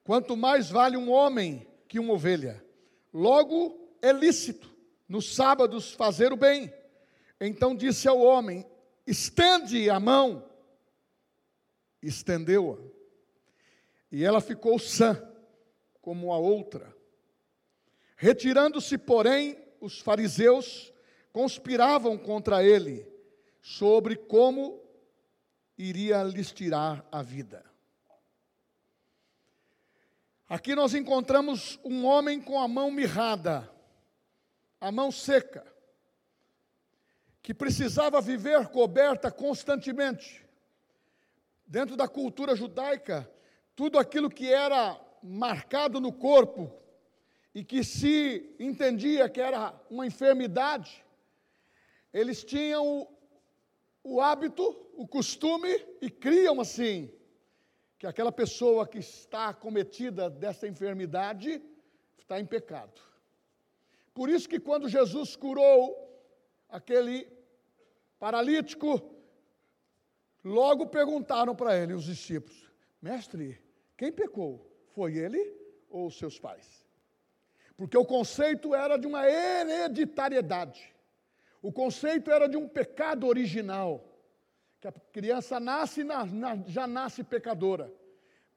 [0.03, 2.66] quanto mais vale um homem que uma ovelha,
[3.14, 4.76] logo é lícito
[5.07, 6.74] nos sábados fazer o bem.
[7.39, 8.66] Então disse ao homem:
[9.05, 10.49] estende a mão.
[12.01, 13.02] Estendeu-a.
[14.14, 15.28] E ela ficou sã,
[15.99, 16.95] como a outra.
[18.16, 20.93] Retirando-se, porém, os fariseus
[21.32, 23.11] conspiravam contra ele
[23.59, 24.80] sobre como
[25.76, 27.66] iria lhes tirar a vida.
[30.47, 33.68] Aqui nós encontramos um homem com a mão mirrada,
[34.80, 35.66] a mão seca,
[37.41, 40.47] que precisava viver coberta constantemente.
[41.66, 43.28] Dentro da cultura judaica,
[43.76, 46.71] tudo aquilo que era marcado no corpo
[47.55, 51.03] e que se entendia que era uma enfermidade,
[52.11, 53.07] eles tinham o,
[54.03, 54.63] o hábito,
[54.95, 55.69] o costume
[56.01, 57.11] e criam assim
[57.97, 61.61] que aquela pessoa que está acometida dessa enfermidade
[62.17, 63.01] está em pecado.
[64.13, 66.03] Por isso que quando Jesus curou
[66.69, 67.32] aquele
[68.19, 69.15] paralítico,
[70.43, 72.69] logo perguntaram para ele os discípulos:
[73.01, 73.62] Mestre,
[73.97, 74.69] quem pecou?
[74.93, 75.39] Foi ele
[75.89, 76.85] ou os seus pais?
[77.75, 80.93] Porque o conceito era de uma hereditariedade.
[81.61, 84.13] O conceito era de um pecado original
[84.79, 87.93] que a criança nasce, na, na, já nasce pecadora.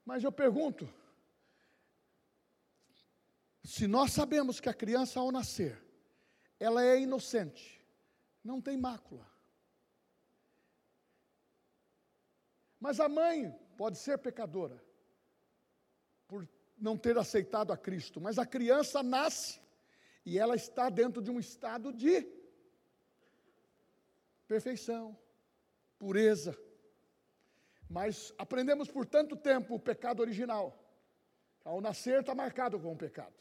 [0.05, 0.93] Mas eu pergunto,
[3.63, 5.81] se nós sabemos que a criança ao nascer,
[6.59, 7.85] ela é inocente,
[8.43, 9.27] não tem mácula.
[12.79, 14.83] Mas a mãe pode ser pecadora,
[16.29, 16.49] por
[16.79, 19.61] não ter aceitado a Cristo, mas a criança nasce
[20.25, 22.27] e ela está dentro de um estado de
[24.47, 25.17] perfeição
[25.99, 26.57] pureza.
[27.89, 30.83] Mas aprendemos por tanto tempo o pecado original.
[31.65, 33.35] Ao nascer está marcado com o pecado.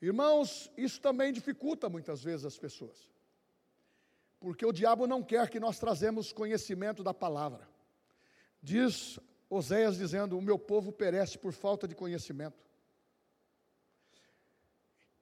[0.00, 3.10] Irmãos, isso também dificulta muitas vezes as pessoas.
[4.38, 7.68] Porque o diabo não quer que nós trazemos conhecimento da palavra.
[8.62, 9.18] Diz
[9.48, 12.58] Oséias dizendo: O meu povo perece por falta de conhecimento.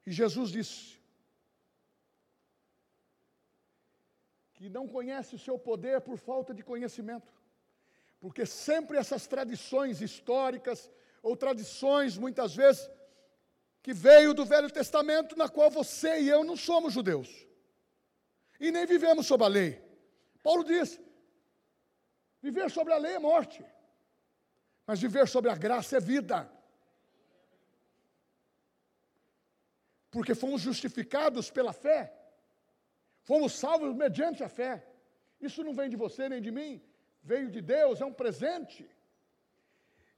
[0.06, 0.96] E Jesus disse:
[4.56, 7.32] que não conhece o seu poder por falta de conhecimento.
[8.18, 10.90] Porque sempre essas tradições históricas,
[11.22, 12.90] ou tradições, muitas vezes,
[13.82, 17.46] que veio do Velho Testamento, na qual você e eu não somos judeus.
[18.58, 19.80] E nem vivemos sob a lei.
[20.42, 20.98] Paulo diz:
[22.40, 23.62] viver sobre a lei é morte,
[24.86, 26.50] mas viver sobre a graça é vida.
[30.10, 32.12] Porque fomos justificados pela fé.
[33.22, 34.86] Fomos salvos mediante a fé.
[35.40, 36.80] Isso não vem de você nem de mim,
[37.22, 38.88] veio de Deus, é um presente.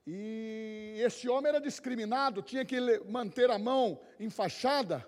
[0.05, 5.05] E esse homem era discriminado, tinha que manter a mão enfaixada,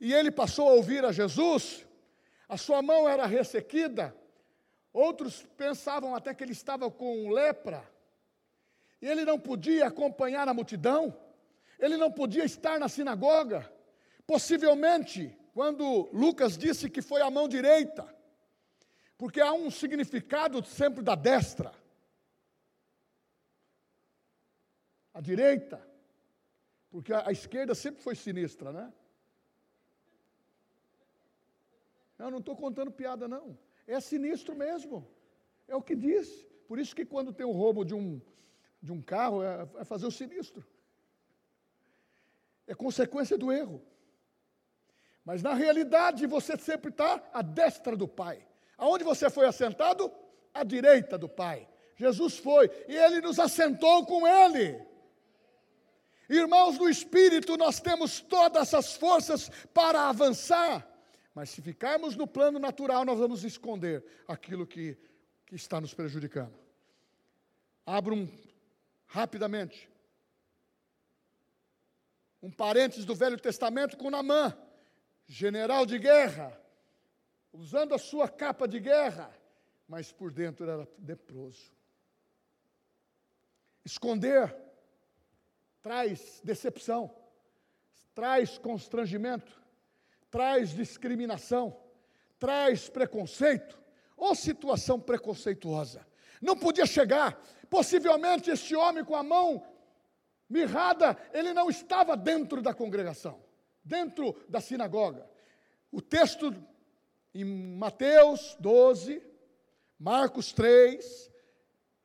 [0.00, 1.86] e ele passou a ouvir a Jesus,
[2.48, 4.16] a sua mão era ressequida,
[4.92, 7.88] outros pensavam até que ele estava com lepra,
[9.02, 11.14] e ele não podia acompanhar a multidão,
[11.76, 13.70] ele não podia estar na sinagoga,
[14.24, 18.08] possivelmente quando Lucas disse que foi a mão direita,
[19.18, 21.72] porque há um significado sempre da destra.
[25.12, 25.84] A direita,
[26.88, 28.92] porque a, esquerda sempre foi sinistra, né?
[32.18, 33.58] Eu não estou contando piada, não.
[33.86, 35.06] É sinistro mesmo.
[35.66, 36.46] É o que diz.
[36.68, 38.22] Por isso que quando tem o roubo de um,
[38.82, 40.66] de um carro, é, é fazer o sinistro.
[42.66, 43.80] É consequência do erro.
[45.24, 48.44] Mas na realidade você sempre está à destra do Pai.
[48.76, 50.12] Aonde você foi assentado?
[50.52, 51.68] À direita do Pai.
[51.96, 54.84] Jesus foi e ele nos assentou com ele.
[56.28, 60.86] Irmãos do Espírito, nós temos todas essas forças para avançar,
[61.34, 64.96] mas se ficarmos no plano natural, nós vamos esconder aquilo que,
[65.46, 66.54] que está nos prejudicando.
[67.84, 68.28] Abro um,
[69.12, 69.90] rapidamente
[72.42, 74.56] um parênteses do Velho Testamento com Namã
[75.26, 76.58] general de guerra,
[77.52, 79.30] usando a sua capa de guerra,
[79.86, 81.70] mas por dentro era leproso.
[83.84, 84.56] Esconder
[85.82, 87.14] traz decepção,
[88.14, 89.60] traz constrangimento,
[90.30, 91.78] traz discriminação,
[92.38, 93.78] traz preconceito
[94.16, 96.06] ou situação preconceituosa.
[96.42, 97.40] Não podia chegar,
[97.70, 99.64] possivelmente este homem com a mão
[100.50, 103.40] mirrada, ele não estava dentro da congregação
[103.84, 105.28] dentro da sinagoga.
[105.90, 106.54] O texto
[107.34, 109.22] em Mateus 12,
[109.98, 111.30] Marcos 3,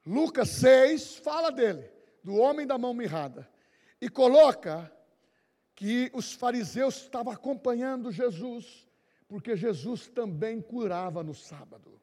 [0.05, 1.91] Lucas 6, fala dele,
[2.23, 3.47] do homem da mão mirrada,
[4.01, 4.91] e coloca
[5.75, 8.87] que os fariseus estavam acompanhando Jesus,
[9.27, 12.01] porque Jesus também curava no sábado.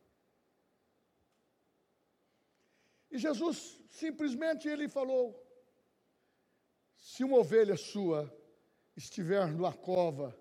[3.14, 5.40] E Jesus simplesmente ele falou:
[6.96, 8.28] se uma ovelha sua
[8.96, 10.36] estiver numa cova,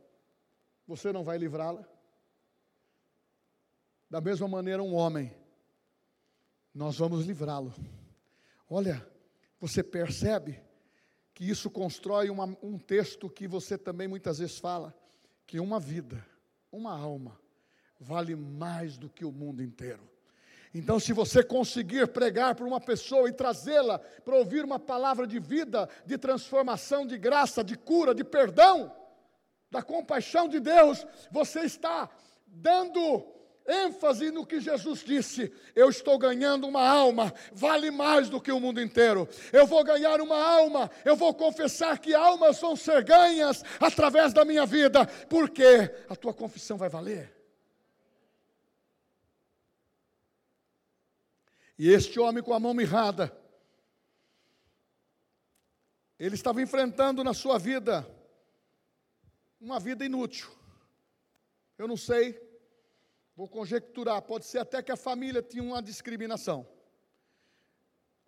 [0.88, 1.88] você não vai livrá-la?
[4.10, 5.32] Da mesma maneira, um homem,
[6.74, 7.72] nós vamos livrá-lo.
[8.68, 9.08] Olha,
[9.60, 10.60] você percebe
[11.32, 14.98] que isso constrói uma, um texto que você também muitas vezes fala,
[15.46, 16.26] que uma vida,
[16.72, 17.40] uma alma,
[18.00, 20.10] vale mais do que o mundo inteiro.
[20.74, 25.38] Então, se você conseguir pregar para uma pessoa e trazê-la para ouvir uma palavra de
[25.38, 28.92] vida, de transformação, de graça, de cura, de perdão,
[29.70, 32.10] da compaixão de Deus, você está
[32.48, 33.24] dando
[33.68, 38.60] ênfase no que Jesus disse: eu estou ganhando uma alma, vale mais do que o
[38.60, 39.30] mundo inteiro.
[39.52, 44.44] Eu vou ganhar uma alma, eu vou confessar que almas vão ser ganhas através da
[44.44, 47.43] minha vida, porque a tua confissão vai valer.
[51.78, 53.36] E este homem com a mão mirrada,
[56.20, 58.08] ele estava enfrentando na sua vida
[59.60, 60.50] uma vida inútil.
[61.78, 62.44] Eu não sei
[63.36, 66.68] Vou conjecturar, pode ser até que a família tinha uma discriminação.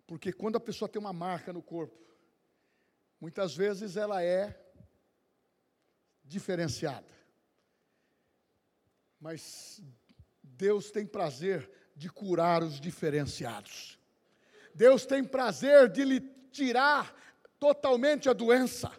[0.06, 1.96] Porque quando a pessoa tem uma marca no corpo,
[3.20, 4.60] muitas vezes ela é
[6.24, 7.06] diferenciada.
[9.20, 9.80] Mas
[10.42, 13.98] Deus tem prazer de curar os diferenciados.
[14.74, 16.20] Deus tem prazer de lhe
[16.52, 17.14] tirar
[17.58, 18.92] totalmente a doença.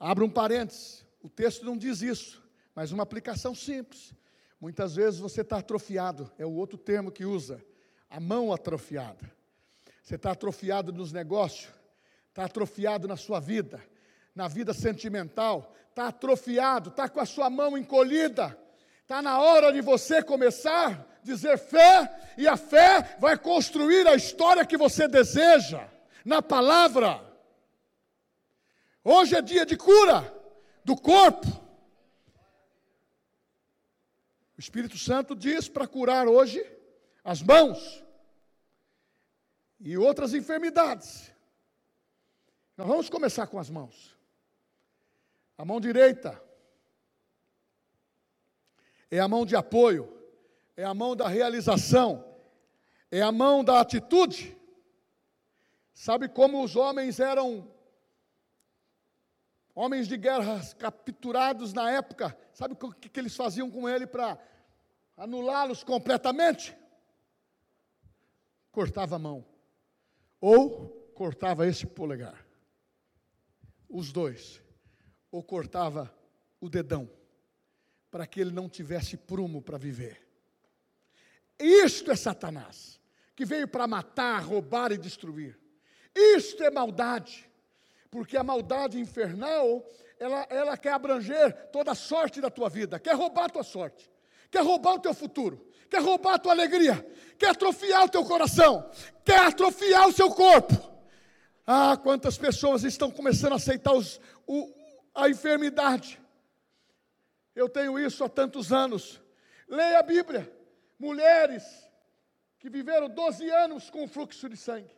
[0.00, 2.42] Abra um parênteses, o texto não diz isso,
[2.74, 4.14] mas uma aplicação simples.
[4.58, 7.62] Muitas vezes você está atrofiado, é o outro termo que usa,
[8.08, 9.30] a mão atrofiada.
[10.02, 11.70] Você está atrofiado nos negócios,
[12.30, 13.82] está atrofiado na sua vida,
[14.34, 18.58] na vida sentimental, está atrofiado, está com a sua mão encolhida.
[19.08, 24.14] Está na hora de você começar a dizer fé, e a fé vai construir a
[24.14, 25.88] história que você deseja,
[26.26, 27.18] na palavra.
[29.02, 30.30] Hoje é dia de cura
[30.84, 31.46] do corpo.
[34.58, 36.62] O Espírito Santo diz para curar hoje
[37.24, 38.04] as mãos
[39.80, 41.32] e outras enfermidades.
[42.76, 44.14] Nós vamos começar com as mãos.
[45.56, 46.46] A mão direita
[49.10, 50.12] é a mão de apoio,
[50.76, 52.24] é a mão da realização,
[53.10, 54.56] é a mão da atitude.
[55.94, 57.68] Sabe como os homens eram
[59.74, 64.36] homens de guerra capturados na época, sabe o que, que eles faziam com ele para
[65.16, 66.76] anulá-los completamente?
[68.72, 69.44] Cortava a mão,
[70.40, 72.44] ou cortava esse polegar,
[73.88, 74.62] os dois,
[75.30, 76.12] ou cortava
[76.60, 77.08] o dedão,
[78.10, 80.26] para que ele não tivesse prumo para viver.
[81.58, 83.00] Isto é Satanás,
[83.34, 85.58] que veio para matar, roubar e destruir.
[86.14, 87.48] Isto é maldade
[88.10, 89.84] porque a maldade infernal,
[90.18, 94.10] ela, ela quer abranger toda a sorte da tua vida, quer roubar a tua sorte,
[94.50, 97.06] quer roubar o teu futuro, quer roubar a tua alegria,
[97.38, 98.90] quer atrofiar o teu coração,
[99.24, 100.74] quer atrofiar o seu corpo.
[101.66, 104.72] Ah, quantas pessoas estão começando a aceitar os, o,
[105.14, 106.18] a enfermidade.
[107.58, 109.20] Eu tenho isso há tantos anos.
[109.66, 110.48] Leia a Bíblia.
[110.96, 111.64] Mulheres
[112.60, 114.96] que viveram 12 anos com fluxo de sangue.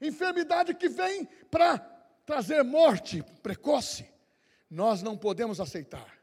[0.00, 1.78] Enfermidade que vem para
[2.24, 4.08] trazer morte precoce.
[4.70, 6.18] Nós não podemos aceitar.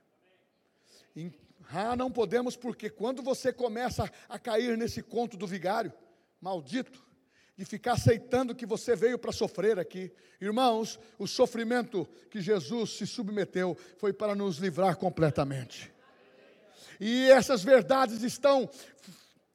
[1.71, 5.93] Ah, não podemos, porque quando você começa a cair nesse conto do vigário,
[6.41, 7.05] maldito,
[7.55, 10.11] de ficar aceitando que você veio para sofrer aqui.
[10.41, 15.93] Irmãos, o sofrimento que Jesus se submeteu foi para nos livrar completamente.
[16.99, 18.69] E essas verdades estão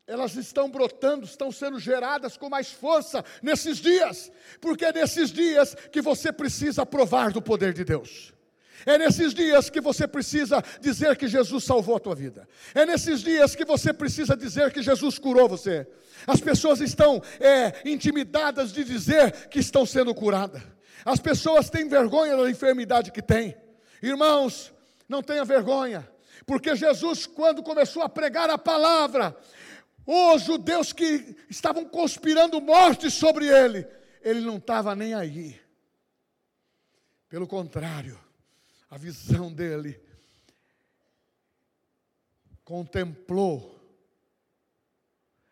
[0.07, 5.75] elas estão brotando, estão sendo geradas com mais força nesses dias, porque é nesses dias
[5.93, 8.33] que você precisa provar do poder de Deus.
[8.87, 12.49] É nesses dias que você precisa dizer que Jesus salvou a tua vida.
[12.75, 15.87] É nesses dias que você precisa dizer que Jesus curou você.
[16.27, 20.63] As pessoas estão é, intimidadas de dizer que estão sendo curadas.
[21.05, 23.57] As pessoas têm vergonha da enfermidade que têm.
[24.03, 24.73] Irmãos,
[25.09, 26.09] não tenha vergonha,
[26.47, 29.37] porque Jesus, quando começou a pregar a palavra,
[30.07, 33.87] os judeus que estavam conspirando morte sobre ele,
[34.23, 35.61] ele não estava nem aí.
[37.29, 38.19] Pelo contrário,
[38.91, 40.01] a visão dele
[42.65, 43.78] contemplou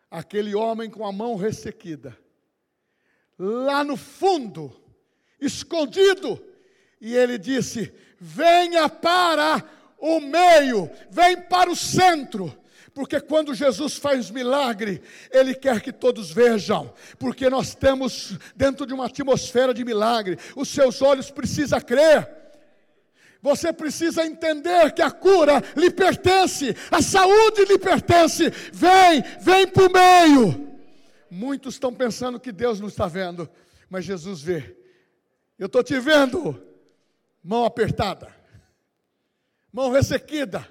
[0.09, 2.17] aquele homem com a mão ressequida,
[3.37, 4.73] lá no fundo,
[5.39, 6.43] escondido,
[6.99, 9.63] e ele disse: Venha para
[9.97, 12.55] o meio, vem para o centro.
[12.93, 18.93] Porque quando Jesus faz milagre, Ele quer que todos vejam, porque nós estamos dentro de
[18.93, 22.27] uma atmosfera de milagre, os seus olhos precisam crer.
[23.47, 28.49] Você precisa entender que a cura lhe pertence, a saúde lhe pertence.
[28.73, 30.77] Vem, vem para o meio.
[31.31, 33.49] Muitos estão pensando que Deus não está vendo,
[33.89, 34.75] mas Jesus vê.
[35.57, 36.61] Eu estou te vendo,
[37.41, 38.35] mão apertada,
[39.71, 40.69] mão ressequida.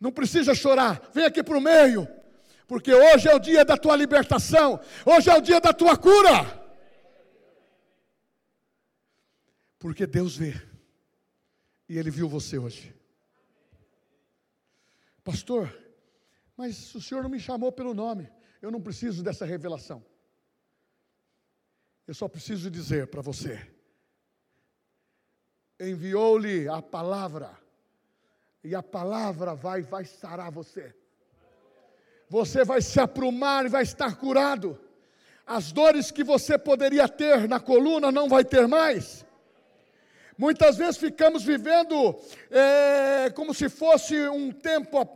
[0.00, 2.08] Não precisa chorar, vem aqui para o meio,
[2.66, 6.66] porque hoje é o dia da tua libertação, hoje é o dia da tua cura.
[9.78, 10.54] Porque Deus vê,
[11.88, 12.94] e Ele viu você hoje.
[15.22, 15.76] Pastor,
[16.56, 18.30] mas o senhor não me chamou pelo nome,
[18.62, 20.04] eu não preciso dessa revelação.
[22.06, 23.60] Eu só preciso dizer para você:
[25.80, 27.58] enviou-lhe a palavra,
[28.62, 30.94] e a palavra vai, vai sarar você.
[32.28, 34.78] Você vai se aprumar e vai estar curado.
[35.44, 39.25] As dores que você poderia ter na coluna não vai ter mais.
[40.38, 42.14] Muitas vezes ficamos vivendo
[42.50, 45.08] é, como se fosse um tempo a,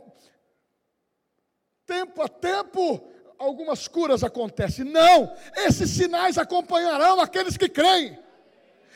[1.85, 4.85] tempo a tempo, algumas curas acontecem.
[4.85, 8.17] Não, esses sinais acompanharão aqueles que creem.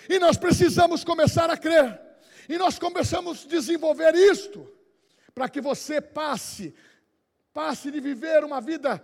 [0.09, 2.01] E nós precisamos começar a crer.
[2.49, 4.71] E nós começamos a desenvolver isto,
[5.33, 6.75] para que você passe,
[7.53, 9.03] passe de viver uma vida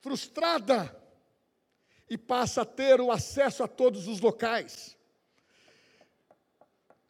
[0.00, 0.94] frustrada
[2.08, 4.96] e passe a ter o acesso a todos os locais.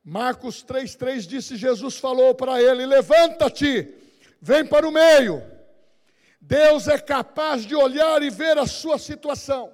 [0.02, 3.94] Marcos 3,3 disse: Jesus falou para ele: Levanta-te,
[4.40, 5.42] vem para o meio.
[6.40, 9.72] Deus é capaz de olhar e ver a sua situação,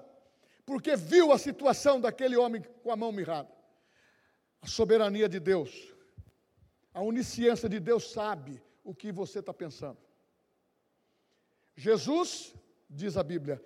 [0.64, 3.48] porque viu a situação daquele homem com a mão mirrada.
[4.60, 5.70] A soberania de Deus,
[6.92, 9.98] a onisciência de Deus sabe o que você está pensando.
[11.76, 12.54] Jesus,
[12.90, 13.62] diz a Bíblia,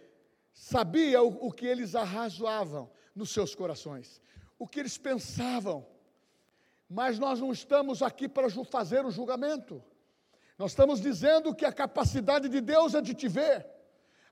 [0.52, 4.20] sabia o, o que eles arrazoavam nos seus corações,
[4.58, 5.86] o que eles pensavam,
[6.90, 9.80] mas nós não estamos aqui para fazer o julgamento.
[10.58, 13.64] Nós estamos dizendo que a capacidade de Deus é de te ver.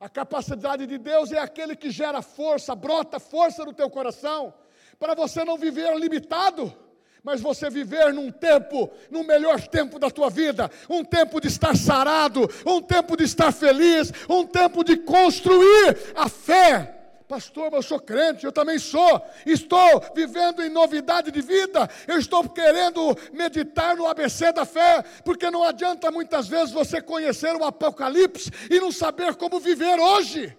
[0.00, 4.52] A capacidade de Deus é aquele que gera força, brota força no teu coração,
[4.98, 6.74] para você não viver limitado,
[7.22, 11.76] mas você viver num tempo, no melhor tempo da tua vida, um tempo de estar
[11.76, 16.97] sarado, um tempo de estar feliz, um tempo de construir a fé
[17.28, 19.22] Pastor, eu sou crente, eu também sou.
[19.44, 21.86] Estou vivendo em novidade de vida.
[22.06, 27.54] Eu estou querendo meditar no ABC da fé, porque não adianta muitas vezes você conhecer
[27.54, 30.56] o Apocalipse e não saber como viver hoje.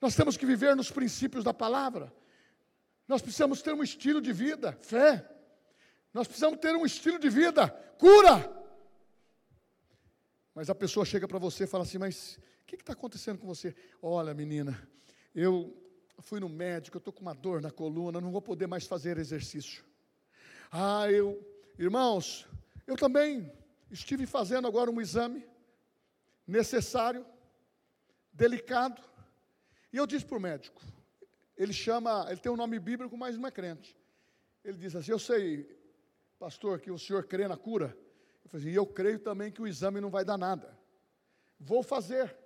[0.00, 2.12] Nós temos que viver nos princípios da palavra.
[3.06, 5.24] Nós precisamos ter um estilo de vida, fé.
[6.12, 8.52] Nós precisamos ter um estilo de vida, cura.
[10.52, 13.46] Mas a pessoa chega para você e fala assim: Mas o que está acontecendo com
[13.46, 13.74] você?
[14.02, 14.88] Olha, menina,
[15.34, 15.74] eu
[16.20, 19.18] fui no médico, eu estou com uma dor na coluna, não vou poder mais fazer
[19.18, 19.84] exercício.
[20.70, 21.40] Ah, eu,
[21.78, 22.46] irmãos,
[22.86, 23.52] eu também
[23.90, 25.44] estive fazendo agora um exame
[26.46, 27.24] necessário,
[28.32, 29.02] delicado,
[29.92, 30.82] e eu disse para o médico,
[31.56, 33.96] ele chama, ele tem um nome bíblico, mas não é crente.
[34.64, 35.68] Ele diz assim: Eu sei,
[36.38, 37.96] pastor, que o senhor crê na cura.
[38.42, 40.76] Eu falei assim, e eu creio também que o exame não vai dar nada.
[41.58, 42.36] Vou fazer.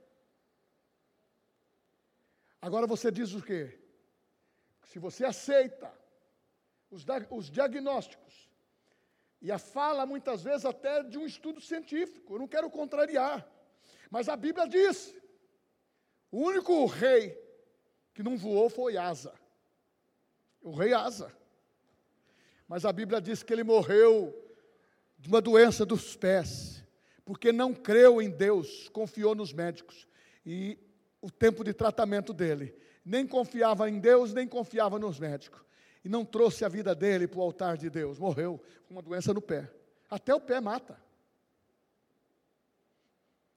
[2.60, 3.78] Agora você diz o quê?
[4.84, 5.92] Se você aceita
[6.90, 8.48] os, os diagnósticos,
[9.40, 13.48] e a fala muitas vezes até de um estudo científico, eu não quero contrariar,
[14.10, 15.14] mas a Bíblia diz:
[16.30, 17.38] o único rei
[18.12, 19.32] que não voou foi Asa,
[20.60, 21.36] o rei Asa.
[22.66, 24.34] Mas a Bíblia diz que ele morreu
[25.18, 26.84] de uma doença dos pés,
[27.24, 30.06] porque não creu em Deus, confiou nos médicos.
[30.44, 30.78] E
[31.20, 32.74] o tempo de tratamento dele.
[33.04, 35.60] Nem confiava em Deus, nem confiava nos médicos.
[36.04, 38.18] E não trouxe a vida dele para o altar de Deus.
[38.18, 39.70] Morreu com uma doença no pé.
[40.08, 41.00] Até o pé mata.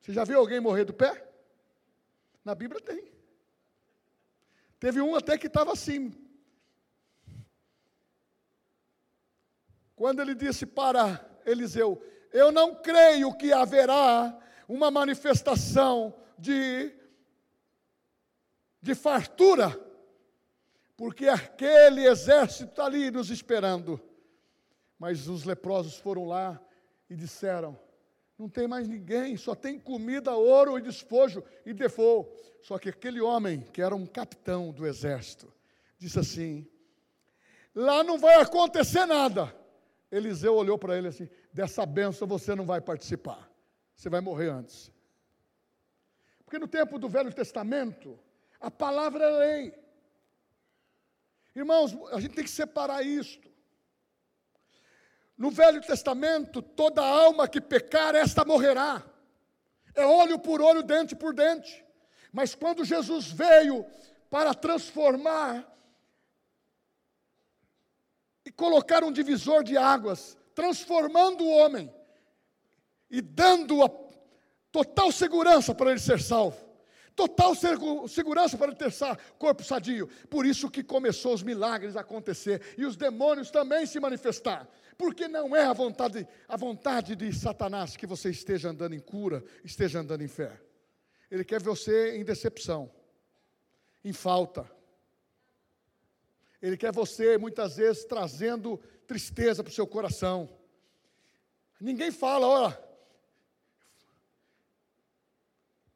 [0.01, 1.27] Você já viu alguém morrer do pé?
[2.43, 3.11] Na Bíblia tem.
[4.79, 6.11] Teve um até que estava assim.
[9.95, 12.03] Quando ele disse para Eliseu:
[12.33, 14.35] Eu não creio que haverá
[14.67, 16.91] uma manifestação de
[18.81, 19.79] de fartura,
[20.97, 24.01] porque aquele exército está ali nos esperando.
[24.97, 26.59] Mas os leprosos foram lá
[27.09, 27.77] e disseram:
[28.37, 32.29] não tem mais ninguém, só tem comida, ouro e despojo e default.
[32.61, 35.53] Só que aquele homem, que era um capitão do exército,
[35.97, 36.67] disse assim:
[37.75, 39.55] lá não vai acontecer nada.
[40.11, 43.47] Eliseu olhou para ele assim: dessa benção você não vai participar,
[43.95, 44.91] você vai morrer antes.
[46.43, 48.19] Porque no tempo do Velho Testamento,
[48.61, 49.81] a palavra é lei.
[51.55, 53.49] Irmãos, a gente tem que separar isto.
[55.35, 59.03] No Velho Testamento, toda alma que pecar, esta morrerá.
[59.95, 61.83] É olho por olho, dente por dente.
[62.31, 63.85] Mas quando Jesus veio
[64.29, 65.67] para transformar
[68.45, 71.93] e colocar um divisor de águas, transformando o homem
[73.09, 73.89] e dando a
[74.71, 76.70] total segurança para ele ser salvo.
[77.15, 77.53] Total
[78.07, 78.91] segurança para ter
[79.37, 80.07] corpo sadio.
[80.29, 84.67] Por isso que começou os milagres a acontecer e os demônios também se manifestar.
[84.97, 89.43] Porque não é a vontade, a vontade de Satanás que você esteja andando em cura,
[89.63, 90.61] esteja andando em fé.
[91.29, 92.91] Ele quer você em decepção,
[94.03, 94.69] em falta.
[96.61, 100.49] Ele quer você, muitas vezes, trazendo tristeza para o seu coração.
[101.79, 102.90] Ninguém fala, olha,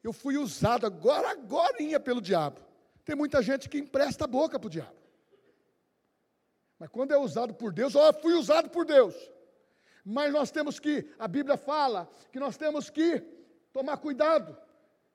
[0.06, 2.62] eu fui usado agora, agora pelo diabo.
[3.04, 4.96] Tem muita gente que empresta a boca para o diabo.
[6.78, 9.16] Mas quando é usado por Deus, ó, fui usado por Deus.
[10.04, 13.20] Mas nós temos que, a Bíblia fala que nós temos que
[13.74, 14.56] tomar cuidado.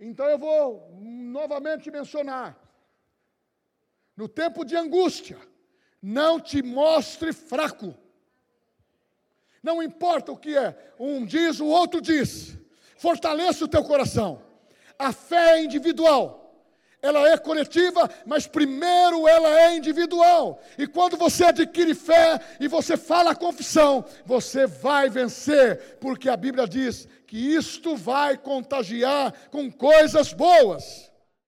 [0.00, 2.58] Então eu vou novamente mencionar.
[4.16, 5.38] No tempo de angústia,
[6.02, 7.94] não te mostre fraco.
[9.62, 12.58] Não importa o que é, um diz, o outro diz.
[12.96, 14.49] Fortaleça o teu coração.
[15.00, 16.40] A fé é individual
[17.02, 20.60] ela é coletiva, mas primeiro ela é individual.
[20.76, 26.36] E quando você adquire fé e você fala a confissão, você vai vencer, porque a
[26.36, 31.09] Bíblia diz que isto vai contagiar com coisas boas.